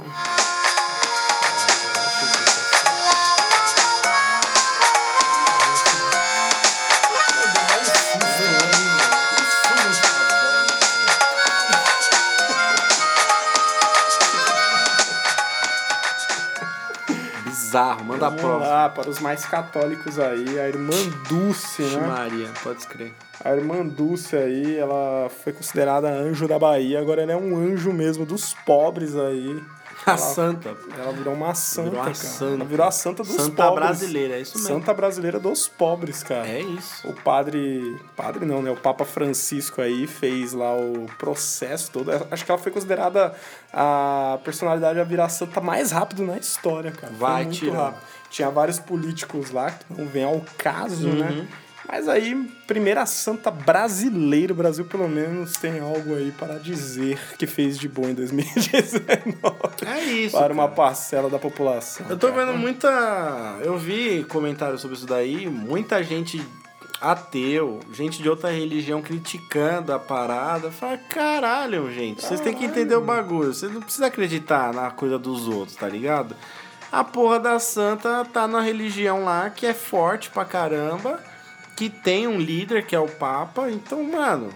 [17.78, 18.68] Bizarro, manda a Vamos prova.
[18.68, 20.94] lá, para os mais católicos aí, a irmã
[21.30, 22.08] Dulce, né?
[22.08, 23.14] Maria, pode escrever.
[23.44, 27.94] A irmã Dulce aí, ela foi considerada anjo da Bahia, agora ela é um anjo
[27.94, 29.62] mesmo dos pobres aí.
[30.08, 30.76] A Ela- santa.
[30.98, 32.16] Ela virou uma santa, Virou uma cara.
[32.16, 32.54] santa.
[32.56, 33.86] Ela virou a santa dos Santa pobres.
[33.88, 34.74] brasileira, é isso mesmo.
[34.74, 36.48] Santa brasileira dos pobres, cara.
[36.48, 37.08] É isso.
[37.08, 38.00] O padre.
[38.16, 38.72] Padre não, né?
[38.72, 42.10] O Papa Francisco aí fez lá o processo todo.
[42.32, 43.34] Acho que ela foi considerada
[43.74, 47.14] a personalidade a virar santa mais rápido na história, cara.
[47.18, 47.94] Vai rápido.
[48.30, 51.16] Tinha vários políticos lá que não vem ao caso, Uhum.
[51.16, 51.48] né?
[51.88, 52.36] Mas aí,
[52.68, 57.88] primeira santa brasileira, o Brasil pelo menos tem algo aí para dizer que fez de
[57.88, 59.36] bom em 2019.
[59.86, 60.38] É isso.
[60.38, 60.76] para uma cara.
[60.76, 62.06] parcela da população.
[62.10, 62.46] Eu tô cara.
[62.46, 63.58] vendo muita.
[63.62, 66.44] Eu vi comentários sobre isso daí, muita gente
[67.00, 70.72] ateu, gente de outra religião criticando a parada.
[70.72, 73.54] Fala, caralho, gente, vocês têm que entender o bagulho.
[73.54, 76.36] Vocês não precisam acreditar na coisa dos outros, tá ligado?
[76.92, 81.22] A porra da santa tá na religião lá que é forte pra caramba,
[81.78, 83.70] que tem um líder que é o Papa.
[83.72, 84.50] Então, mano,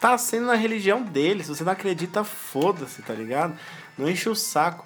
[0.00, 1.42] tá sendo na religião dele.
[1.44, 3.54] Se você não acredita, foda-se, tá ligado?
[3.96, 4.84] Não enche o saco.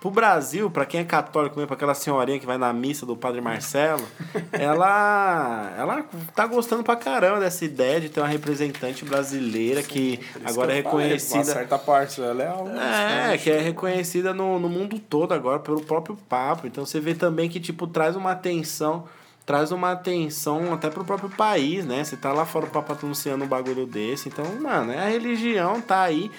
[0.00, 3.16] Pro Brasil, pra quem é católico mesmo, pra aquela senhorinha que vai na missa do
[3.16, 4.06] Padre Marcelo,
[4.52, 6.04] ela ela
[6.34, 10.72] tá gostando pra caramba dessa ideia de ter uma representante brasileira que Por isso agora
[10.72, 11.44] que é falei, Uma reconhecida.
[11.44, 15.80] certa parte dela é algo É, que é reconhecida no, no mundo todo agora pelo
[15.82, 16.66] próprio Papa.
[16.66, 19.06] Então você vê também que, tipo, traz uma atenção,
[19.46, 22.02] traz uma atenção até pro próprio país, né?
[22.02, 24.28] Você tá lá fora o Papa um bagulho desse.
[24.28, 26.30] Então, mano, é a religião, tá aí.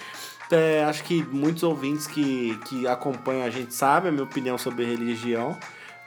[0.52, 4.86] É, acho que muitos ouvintes que, que acompanham a gente sabem a minha opinião sobre
[4.86, 5.58] religião.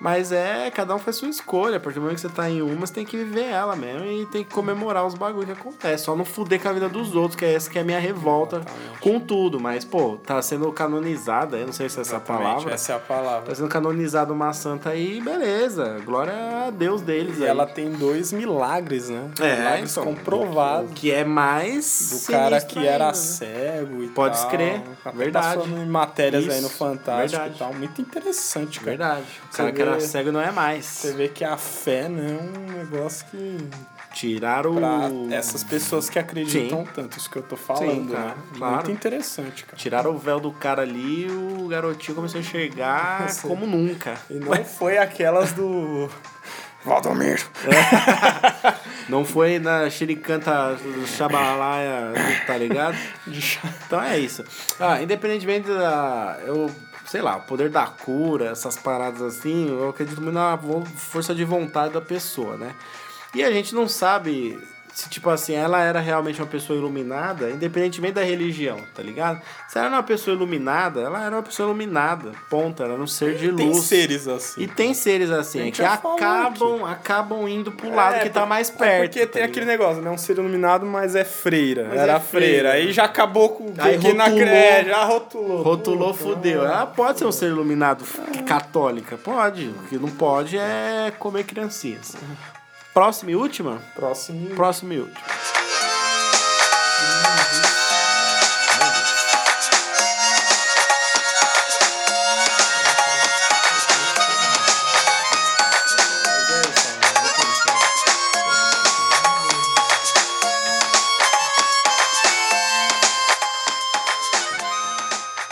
[0.00, 1.80] Mas é, cada um faz sua escolha.
[1.80, 4.26] Partir do momento que você tá em uma, você tem que viver ela mesmo e
[4.26, 5.98] tem que comemorar os bagulhos que acontecem.
[5.98, 7.98] Só não fuder com a vida dos outros, que é essa que é a minha
[7.98, 8.62] revolta
[9.00, 9.58] com tudo.
[9.58, 12.74] Mas, pô, tá sendo canonizada, eu não sei se é essa Exatamente, palavra.
[12.74, 13.48] Essa é a palavra.
[13.48, 15.98] Tá sendo canonizada uma santa aí, beleza.
[16.04, 16.32] Glória
[16.66, 17.48] a Deus deles E aí.
[17.48, 19.30] ela tem dois milagres, né?
[19.40, 20.92] É, milagres então, comprovados.
[20.94, 22.22] Que é mais.
[22.26, 23.12] Do cara que era ainda, né?
[23.14, 24.44] cego e Pode tal.
[24.44, 25.68] escrever, Até verdade.
[25.70, 27.54] Em matérias aí no Isso, Fantástico verdade.
[27.54, 27.74] e tal.
[27.74, 28.90] Muito interessante, cara.
[28.90, 29.26] Verdade.
[29.52, 30.84] O cara que era vê- cego não é mais.
[30.84, 33.58] Você vê que a fé não é um negócio que.
[34.14, 35.28] Tiraram Pra o.
[35.32, 38.34] essas pessoas que acreditam tanto, isso que eu tô falando, cara, né?
[38.56, 38.74] claro.
[38.76, 39.76] Muito interessante, cara.
[39.76, 43.46] Tiraram o véu do cara ali o garotinho começou a enxergar Nossa.
[43.46, 44.14] como nunca.
[44.30, 46.08] E não foi aquelas do.
[46.84, 47.42] Valdomiro.
[49.08, 52.12] Não foi na xericanta do Xabalaia,
[52.46, 52.96] tá ligado?
[53.86, 54.44] Então é isso.
[54.78, 56.38] Ah, independentemente da.
[56.46, 56.70] Eu,
[57.08, 60.58] sei lá, o poder da cura, essas paradas assim, eu acredito muito na
[60.96, 62.74] força de vontade da pessoa, né?
[63.34, 64.58] E a gente não sabe
[65.00, 69.40] se, tipo assim, ela era realmente uma pessoa iluminada, independentemente da religião, tá ligado?
[69.68, 72.82] Se ela era uma pessoa iluminada, ela era uma pessoa iluminada, ponto.
[72.82, 73.84] Ela era um ser de Tem luz.
[73.84, 74.60] seres assim.
[74.62, 78.30] E tem seres assim, é que já falou acabam, acabam indo pro lado É, que
[78.30, 79.02] tá mais é perto.
[79.04, 79.50] porque tá tem ligado?
[79.50, 80.10] aquele negócio, né?
[80.10, 81.86] Um ser iluminado, mas é freira.
[81.90, 82.70] Mas Era é freira.
[82.70, 82.72] freira.
[82.72, 84.46] Aí já acabou com Aí que na rotulou.
[84.48, 85.62] cre- já rotulou.
[85.62, 86.62] Rotulou, Puta, fudeu.
[86.62, 86.66] não.
[86.72, 88.04] Ela pode ser um ser iluminado
[88.46, 89.16] católica?
[89.16, 89.68] Pode.
[89.68, 92.16] O que não pode é comer criancinhas.
[92.98, 93.80] Próxima e última?
[93.94, 94.54] Próxima e...
[94.56, 95.20] Próxima e última.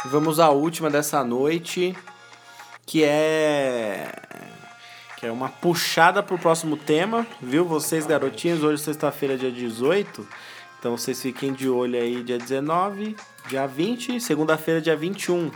[0.07, 1.97] Vamos à última dessa noite,
[2.85, 4.26] que é
[5.27, 7.65] é uma puxada pro próximo tema, viu?
[7.65, 10.27] Vocês garotinhos, hoje é sexta-feira, dia 18.
[10.79, 13.17] Então vocês fiquem de olho aí dia 19,
[13.49, 15.51] dia 20, segunda-feira, dia 21.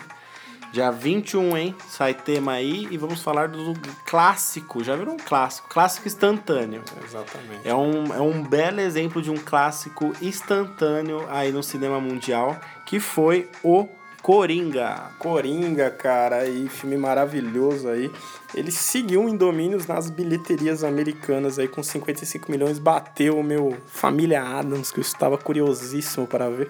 [0.73, 1.75] Dia 21, hein?
[1.89, 3.75] Sai tema aí e vamos falar do
[4.07, 4.85] clássico.
[4.85, 5.69] Já viram um clássico?
[5.69, 6.83] Clássico instantâneo.
[7.05, 7.69] Exatamente.
[7.69, 12.57] É um, é um belo exemplo de um clássico instantâneo aí no cinema mundial,
[12.87, 13.89] que foi o
[14.23, 15.13] Coringa.
[15.19, 18.11] Coringa, cara, e filme maravilhoso aí.
[18.55, 24.43] Ele seguiu em domínios nas bilheterias americanas aí com 55 milhões, bateu o meu Família
[24.43, 26.69] Adams, que eu estava curiosíssimo para ver.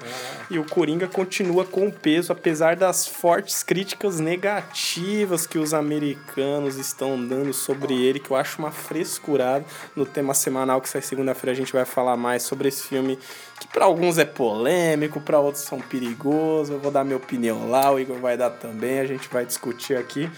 [0.50, 7.26] E o Coringa continua com peso, apesar das fortes críticas negativas que os americanos estão
[7.26, 9.64] dando sobre ele, que eu acho uma frescurada.
[9.96, 13.18] No tema semanal que sai segunda-feira a gente vai falar mais sobre esse filme,
[13.60, 16.70] que para alguns é polêmico, para outros são perigosos.
[16.70, 19.96] Eu vou dar minha opinião lá, o Igor vai dar também, a gente vai discutir
[19.96, 20.28] aqui.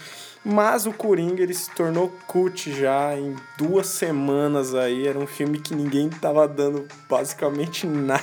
[0.45, 5.07] Mas o Coringa ele se tornou cult já em duas semanas aí.
[5.07, 8.21] Era um filme que ninguém tava dando basicamente nada.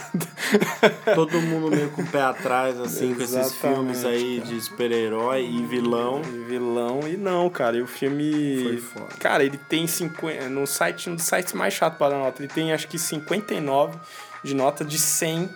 [1.14, 4.51] Todo mundo meio com o pé atrás, assim, com esses filmes aí cara.
[4.51, 6.20] de super-herói e vilão.
[6.22, 7.01] E vilão.
[7.09, 7.78] E não, cara.
[7.78, 8.64] E o filme.
[8.64, 9.14] Foi foda.
[9.18, 10.46] Cara, ele tem 50.
[10.51, 13.98] No site, um dos sites mais chato para dar nota, ele tem acho que 59
[14.43, 15.49] de nota de 100.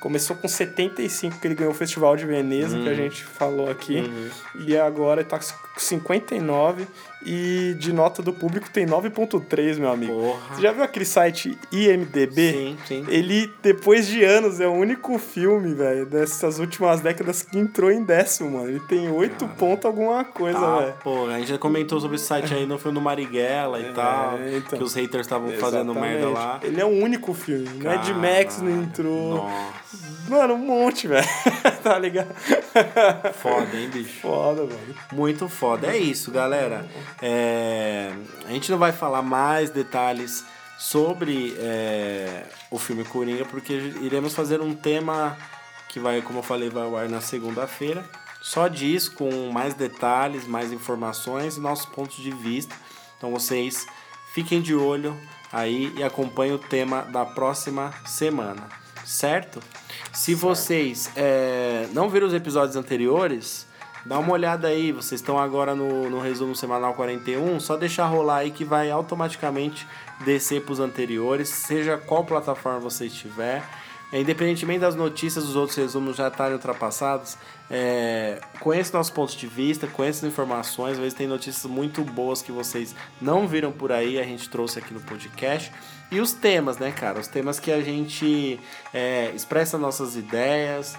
[0.00, 4.04] Começou com 75 que ele ganhou o Festival de Veneza, que a gente falou aqui.
[4.54, 6.86] E agora ele tá com 59
[7.26, 10.12] e de nota do público tem 9.3, meu amigo.
[10.12, 10.54] Porra.
[10.54, 12.52] Você já viu aquele site IMDB?
[12.52, 13.04] Sim, sim.
[13.08, 18.02] Ele, depois de anos, é o único filme, velho, dessas últimas décadas que entrou em
[18.04, 18.68] décimo, mano.
[18.68, 20.94] Ele tem 8 pontos alguma coisa, Ah, velho.
[21.02, 24.38] pô, a gente já comentou sobre esse site aí no filme do Marighella e tal.
[24.48, 24.78] então.
[24.78, 26.60] Que os haters estavam fazendo merda lá.
[26.62, 27.68] Ele é o único filme.
[27.82, 29.34] Não é de Max, não entrou.
[29.36, 31.24] Nossa, Mano, um monte, velho.
[31.84, 32.34] tá ligado?
[33.34, 34.20] foda, hein, bicho?
[34.20, 34.94] Foda, velho.
[35.12, 35.86] Muito foda.
[35.86, 36.84] É isso, galera.
[37.20, 38.12] É,
[38.46, 40.44] A gente não vai falar mais detalhes
[40.78, 45.36] sobre é, o filme Coringa, porque iremos fazer um tema
[45.88, 48.04] que vai, como eu falei, vai ao ar na segunda-feira.
[48.42, 52.74] Só disso, com mais detalhes, mais informações e nossos pontos de vista.
[53.16, 53.86] Então vocês
[54.32, 55.16] fiquem de olho
[55.52, 58.68] aí e acompanhem o tema da próxima semana,
[59.04, 59.60] certo?
[60.12, 63.66] Se vocês é, não viram os episódios anteriores,
[64.06, 64.92] dá uma olhada aí.
[64.92, 67.60] Vocês estão agora no, no resumo semanal 41.
[67.60, 69.86] Só deixar rolar aí que vai automaticamente
[70.24, 73.62] descer para os anteriores, seja qual plataforma você estiver.
[74.12, 77.36] É, independentemente das notícias, os outros resumos já estarem ultrapassados.
[77.68, 80.92] É, conheça nossos pontos de vista, conheça as informações.
[80.92, 84.78] Às vezes tem notícias muito boas que vocês não viram por aí, a gente trouxe
[84.78, 85.72] aqui no podcast.
[86.10, 87.18] E os temas, né, cara?
[87.18, 88.60] Os temas que a gente
[88.94, 90.96] é, expressa nossas ideias,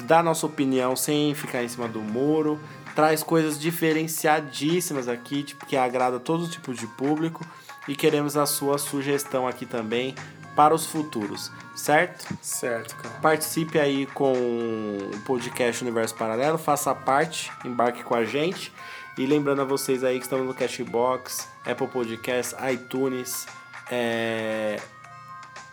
[0.00, 2.60] dá nossa opinião sem ficar em cima do muro,
[2.94, 7.44] traz coisas diferenciadíssimas aqui, tipo, que agrada todo tipo de público.
[7.88, 10.14] E queremos a sua sugestão aqui também
[10.56, 12.26] para os futuros, certo?
[12.40, 13.14] Certo, cara.
[13.20, 18.72] Participe aí com o podcast Universo Paralelo, faça parte, embarque com a gente.
[19.18, 23.46] E lembrando a vocês aí que estamos no Cashbox, Apple Podcasts, iTunes,
[23.90, 24.80] é,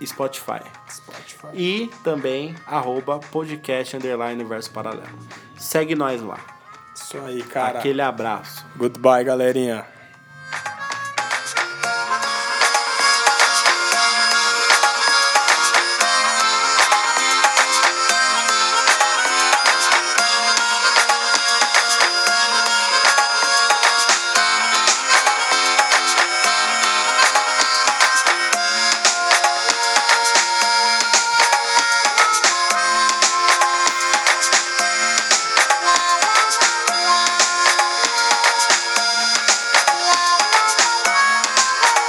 [0.05, 0.61] Spotify.
[0.89, 1.47] Spotify.
[1.53, 5.19] E também arroba podcast underline Universo Paralelo.
[5.57, 6.39] Segue nós lá.
[6.95, 7.79] Isso aí, cara.
[7.79, 8.65] Aquele abraço.
[8.75, 9.92] Goodbye, galerinha.